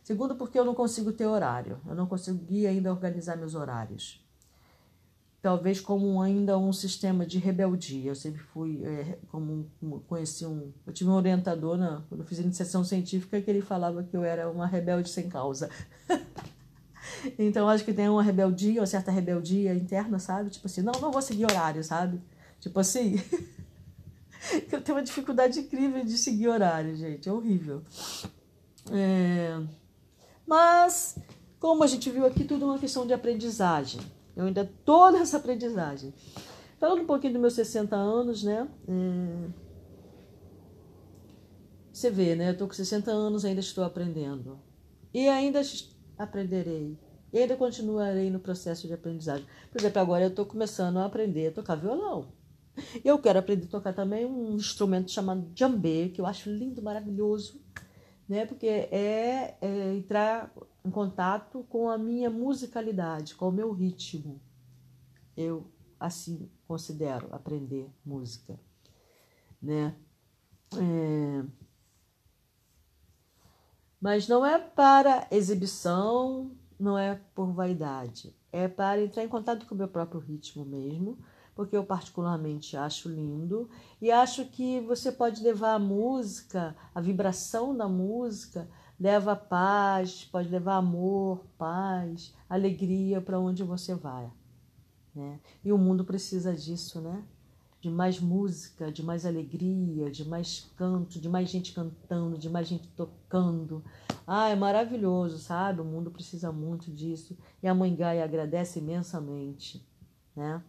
Segundo 0.05 0.37
porque 0.37 0.57
eu 0.57 0.65
não 0.65 0.73
consigo 0.73 1.11
ter 1.13 1.27
horário. 1.27 1.81
Eu 1.85 1.97
não 1.97 2.07
consegui 2.07 2.65
ainda 2.69 2.93
organizar 2.93 3.37
meus 3.37 3.57
horários. 3.57 4.22
Talvez 5.43 5.81
como 5.81 6.23
ainda 6.23 6.57
um 6.57 6.73
sistema 6.73 7.27
de 7.27 7.39
rebeldia. 7.39 8.13
Eu 8.13 8.15
sempre 8.15 8.41
fui 8.41 8.81
é, 8.85 9.19
como, 9.29 9.69
como 9.81 10.01
conheci 10.03 10.47
um, 10.47 10.73
eu 10.87 10.93
tive 10.93 11.11
um 11.11 11.15
orientador 11.15 11.77
na, 11.77 12.01
quando 12.09 12.21
eu 12.21 12.27
fiz 12.27 12.39
iniciação 12.39 12.85
científica 12.85 13.41
que 13.41 13.51
ele 13.51 13.61
falava 13.61 14.05
que 14.05 14.17
eu 14.17 14.23
era 14.23 14.49
uma 14.49 14.67
rebelde 14.67 15.11
sem 15.11 15.29
causa. 15.29 15.69
Então 17.39 17.69
acho 17.69 17.85
que 17.85 17.93
tem 17.93 18.09
uma 18.09 18.23
rebeldia, 18.23 18.81
uma 18.81 18.87
certa 18.87 19.11
rebeldia 19.11 19.75
interna, 19.75 20.19
sabe? 20.19 20.51
Tipo 20.51 20.67
assim, 20.67 20.83
não, 20.83 20.93
não 21.01 21.13
vou 21.13 21.23
seguir 21.23 21.45
horário, 21.45 21.83
sabe? 21.83 22.21
Tipo 22.61 22.81
assim. 22.81 23.17
eu 24.71 24.81
tenho 24.81 24.99
uma 24.99 25.05
dificuldade 25.05 25.61
incrível 25.61 26.05
de 26.05 26.17
seguir 26.19 26.49
horário, 26.49 26.97
gente. 26.97 27.29
É 27.29 27.33
horrível. 27.33 27.83
É... 28.91 29.61
Mas, 30.47 31.19
como 31.61 31.85
a 31.85 31.87
gente 31.87 32.11
viu 32.11 32.27
aqui, 32.27 32.45
tudo 32.45 32.65
é 32.65 32.69
uma 32.69 32.79
questão 32.79 33.07
de 33.07 33.13
aprendizagem. 33.13 34.01
Eu 34.37 34.47
ainda 34.47 34.71
tô 34.85 35.11
nessa 35.11 35.37
aprendizagem. 35.37 36.13
Falando 36.79 37.03
um 37.03 37.07
pouquinho 37.07 37.35
dos 37.35 37.43
meus 37.43 37.55
60 37.55 37.95
anos, 37.95 38.43
né? 38.43 38.69
É... 38.89 39.51
Você 41.93 42.11
vê, 42.11 42.35
né? 42.35 42.51
Eu 42.51 42.57
tô 42.57 42.67
com 42.67 42.73
60 42.73 43.11
anos, 43.11 43.45
ainda 43.45 43.61
estou 43.61 43.85
aprendendo. 43.85 44.59
E 45.13 45.29
ainda 45.29 45.61
aprenderei. 46.19 46.99
E 47.33 47.39
ainda 47.39 47.57
continuarei 47.57 48.31
no 48.31 48.41
processo 48.41 48.87
de 48.87 48.93
aprendizagem. 48.93 49.47
Por 49.71 49.81
exemplo, 49.81 50.01
agora 50.01 50.25
eu 50.25 50.29
estou 50.29 50.45
começando 50.45 50.99
a 50.99 51.05
aprender 51.05 51.49
a 51.49 51.53
tocar 51.53 51.77
violão. 51.77 52.33
E 53.05 53.07
eu 53.07 53.19
quero 53.19 53.39
aprender 53.39 53.67
a 53.67 53.71
tocar 53.71 53.93
também 53.93 54.25
um 54.25 54.57
instrumento 54.57 55.11
chamado 55.11 55.47
djembe, 55.53 56.11
que 56.11 56.21
eu 56.21 56.27
acho 56.27 56.51
lindo, 56.51 56.83
maravilhoso, 56.83 57.61
né? 58.29 58.47
porque 58.47 58.67
é, 58.67 59.57
é 59.61 59.95
entrar 59.95 60.53
em 60.85 60.91
contato 60.91 61.65
com 61.69 61.89
a 61.89 61.97
minha 61.97 62.29
musicalidade, 62.29 63.35
com 63.35 63.49
o 63.49 63.53
meu 63.53 63.73
ritmo. 63.73 64.41
Eu 65.37 65.67
assim 65.99 66.51
considero 66.67 67.29
aprender 67.33 67.89
música, 68.05 68.59
né? 69.61 69.95
É... 70.77 71.45
Mas 74.01 74.27
não 74.27 74.45
é 74.45 74.59
para 74.59 75.29
exibição, 75.31 76.51
não 76.79 76.99
é 76.99 77.21
por 77.35 77.53
vaidade, 77.53 78.35
é 78.51 78.67
para 78.67 79.01
entrar 79.01 79.23
em 79.23 79.29
contato 79.29 79.65
com 79.67 79.77
o 79.77 79.79
meu 79.79 79.87
próprio 79.87 80.21
ritmo 80.21 80.65
mesmo, 80.65 81.19
porque 81.55 81.77
eu 81.77 81.85
particularmente 81.85 82.77
acho 82.77 83.09
lindo 83.09 83.71
e 84.01 84.11
acho 84.11 84.47
que 84.47 84.81
você 84.81 85.13
pode 85.13 85.41
levar 85.41 85.75
a 85.75 85.79
música, 85.79 86.75
a 86.93 87.01
vibração 87.01 87.77
da 87.77 87.89
música 87.89 88.69
leva 89.03 89.35
paz, 89.35 90.25
pode 90.31 90.49
levar 90.49 90.77
amor, 90.77 91.45
paz, 91.59 92.33
alegria 92.49 93.21
para 93.21 93.41
onde 93.41 93.65
você 93.65 93.97
vai, 93.97 94.31
né? 95.13 95.41
E 95.65 95.73
o 95.73 95.79
mundo 95.79 96.05
precisa 96.05 96.55
disso, 96.55 97.01
né? 97.01 97.25
de 97.81 97.91
mais 97.91 98.21
música, 98.21 98.93
de 98.93 99.03
mais 99.03 99.27
alegria, 99.27 100.09
de 100.09 100.25
mais 100.25 100.71
canto, 100.77 101.21
de 101.21 101.29
mais 101.29 101.51
gente 101.51 101.73
cantando, 101.73 102.39
de 102.39 102.49
mais 102.49 102.69
gente 102.69 102.87
tocando. 102.91 103.83
Ah, 104.25 104.49
é 104.49 104.55
maravilhoso, 104.55 105.37
sabe? 105.41 105.81
O 105.81 105.85
mundo 105.85 106.09
precisa 106.09 106.53
muito 106.53 106.93
disso. 106.93 107.37
E 107.61 107.67
a 107.67 107.75
Mãe 107.75 107.93
Gaia 107.93 108.23
agradece 108.23 108.79
imensamente, 108.79 109.85
né? 110.37 110.63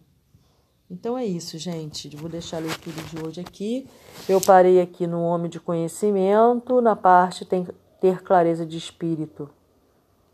Então 0.89 1.15
é 1.15 1.23
isso, 1.23 1.55
gente. 1.59 2.09
Vou 2.17 2.27
deixar 2.27 2.57
a 2.57 2.61
leitura 2.61 2.99
de 3.03 3.23
hoje 3.23 3.41
aqui. 3.41 3.87
Eu 4.27 4.41
parei 4.41 4.81
aqui 4.81 5.05
no 5.05 5.21
Homem 5.21 5.51
de 5.51 5.59
Conhecimento, 5.59 6.81
na 6.81 6.95
parte 6.95 7.45
tem 7.45 7.67
ter 8.03 8.21
clareza 8.21 8.65
de 8.65 8.77
espírito, 8.77 9.49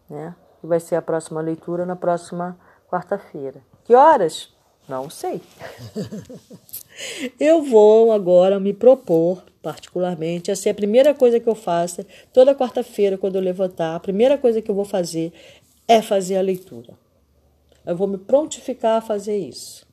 né? 0.10 0.36
Que 0.60 0.66
vai 0.66 0.80
ser 0.80 0.96
a 0.96 1.04
próxima 1.04 1.40
leitura 1.40 1.86
na 1.86 1.96
próxima 1.96 2.58
quarta-feira. 2.90 3.62
Que 3.86 3.94
horas? 3.94 4.52
Não 4.88 5.08
sei. 5.08 5.40
eu 7.40 7.62
vou 7.62 8.12
agora 8.12 8.60
me 8.60 8.74
propor, 8.74 9.44
particularmente, 9.62 10.50
a 10.50 10.56
ser 10.56 10.72
a 10.72 10.74
primeira 10.74 11.14
coisa 11.14 11.40
que 11.40 11.48
eu 11.48 11.54
faça, 11.54 12.04
toda 12.34 12.56
quarta-feira, 12.56 13.20
quando 13.20 13.36
eu 13.36 13.42
levantar, 13.42 13.96
a 13.96 14.00
primeira 14.00 14.36
coisa 14.36 14.64
que 14.64 14.72
eu 14.72 14.76
vou 14.76 14.84
fazer 14.84 15.32
é 15.88 16.02
fazer 16.02 16.38
a 16.38 16.42
leitura. 16.42 16.98
Eu 17.86 17.96
vou 17.96 18.08
me 18.08 18.18
prontificar 18.18 18.98
a 18.98 19.02
fazer 19.02 19.38
isso. 19.38 19.86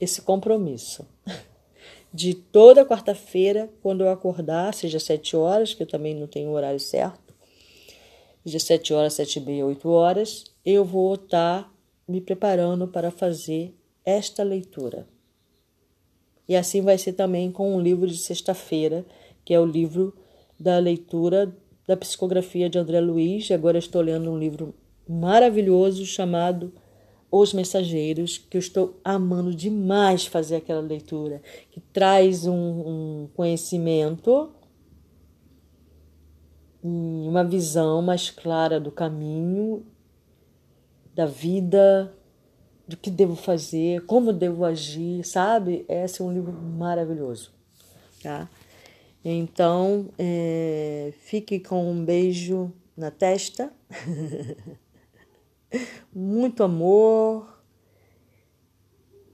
Esse 0.00 0.22
compromisso. 0.22 1.04
De 2.16 2.32
toda 2.32 2.82
quarta-feira, 2.82 3.70
quando 3.82 4.02
eu 4.02 4.08
acordar, 4.08 4.72
seja 4.72 4.98
sete 4.98 5.36
horas, 5.36 5.74
que 5.74 5.82
eu 5.82 5.86
também 5.86 6.14
não 6.14 6.26
tenho 6.26 6.48
horário 6.48 6.80
certo, 6.80 7.34
seja 8.42 8.58
sete 8.58 8.94
horas, 8.94 9.12
sete 9.12 9.38
e 9.38 9.42
meia, 9.42 9.66
oito 9.66 9.90
horas, 9.90 10.44
eu 10.64 10.82
vou 10.82 11.16
estar 11.16 11.70
me 12.08 12.22
preparando 12.22 12.88
para 12.88 13.10
fazer 13.10 13.74
esta 14.02 14.42
leitura. 14.42 15.06
E 16.48 16.56
assim 16.56 16.80
vai 16.80 16.96
ser 16.96 17.12
também 17.12 17.52
com 17.52 17.76
o 17.76 17.80
livro 17.82 18.06
de 18.06 18.16
sexta-feira, 18.16 19.04
que 19.44 19.52
é 19.52 19.60
o 19.60 19.66
livro 19.66 20.16
da 20.58 20.78
leitura 20.78 21.54
da 21.86 21.98
psicografia 21.98 22.70
de 22.70 22.78
André 22.78 22.98
Luiz. 22.98 23.50
Agora 23.50 23.76
estou 23.76 24.00
lendo 24.00 24.30
um 24.30 24.38
livro 24.38 24.74
maravilhoso 25.06 26.06
chamado 26.06 26.72
Os 27.30 27.52
Mensageiros, 27.52 28.38
que 28.38 28.56
eu 28.56 28.60
estou 28.60 29.00
amando 29.04 29.54
demais 29.54 30.26
fazer 30.26 30.56
aquela 30.56 30.80
leitura, 30.80 31.42
que 31.70 31.80
traz 31.80 32.46
um, 32.46 32.54
um 32.54 33.28
conhecimento, 33.34 34.50
uma 36.82 37.44
visão 37.44 38.00
mais 38.00 38.30
clara 38.30 38.78
do 38.78 38.92
caminho 38.92 39.84
da 41.14 41.26
vida, 41.26 42.14
do 42.86 42.96
que 42.96 43.10
devo 43.10 43.34
fazer, 43.34 44.04
como 44.04 44.32
devo 44.32 44.64
agir, 44.64 45.24
sabe? 45.24 45.84
Esse 45.88 46.20
é 46.20 46.24
um 46.24 46.32
livro 46.32 46.52
maravilhoso, 46.52 47.52
tá? 48.22 48.48
Então, 49.24 50.10
é, 50.18 51.12
fique 51.22 51.58
com 51.58 51.90
um 51.90 52.04
beijo 52.04 52.70
na 52.96 53.10
testa, 53.10 53.72
muito 56.12 56.62
amor, 56.62 57.62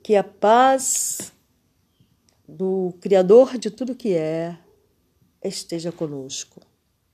que 0.02 0.16
a 0.16 0.24
paz 0.24 1.32
do 2.48 2.94
Criador 3.00 3.56
de 3.56 3.70
tudo 3.70 3.94
que 3.94 4.14
é 4.14 4.58
esteja 5.42 5.92
conosco. 5.92 6.60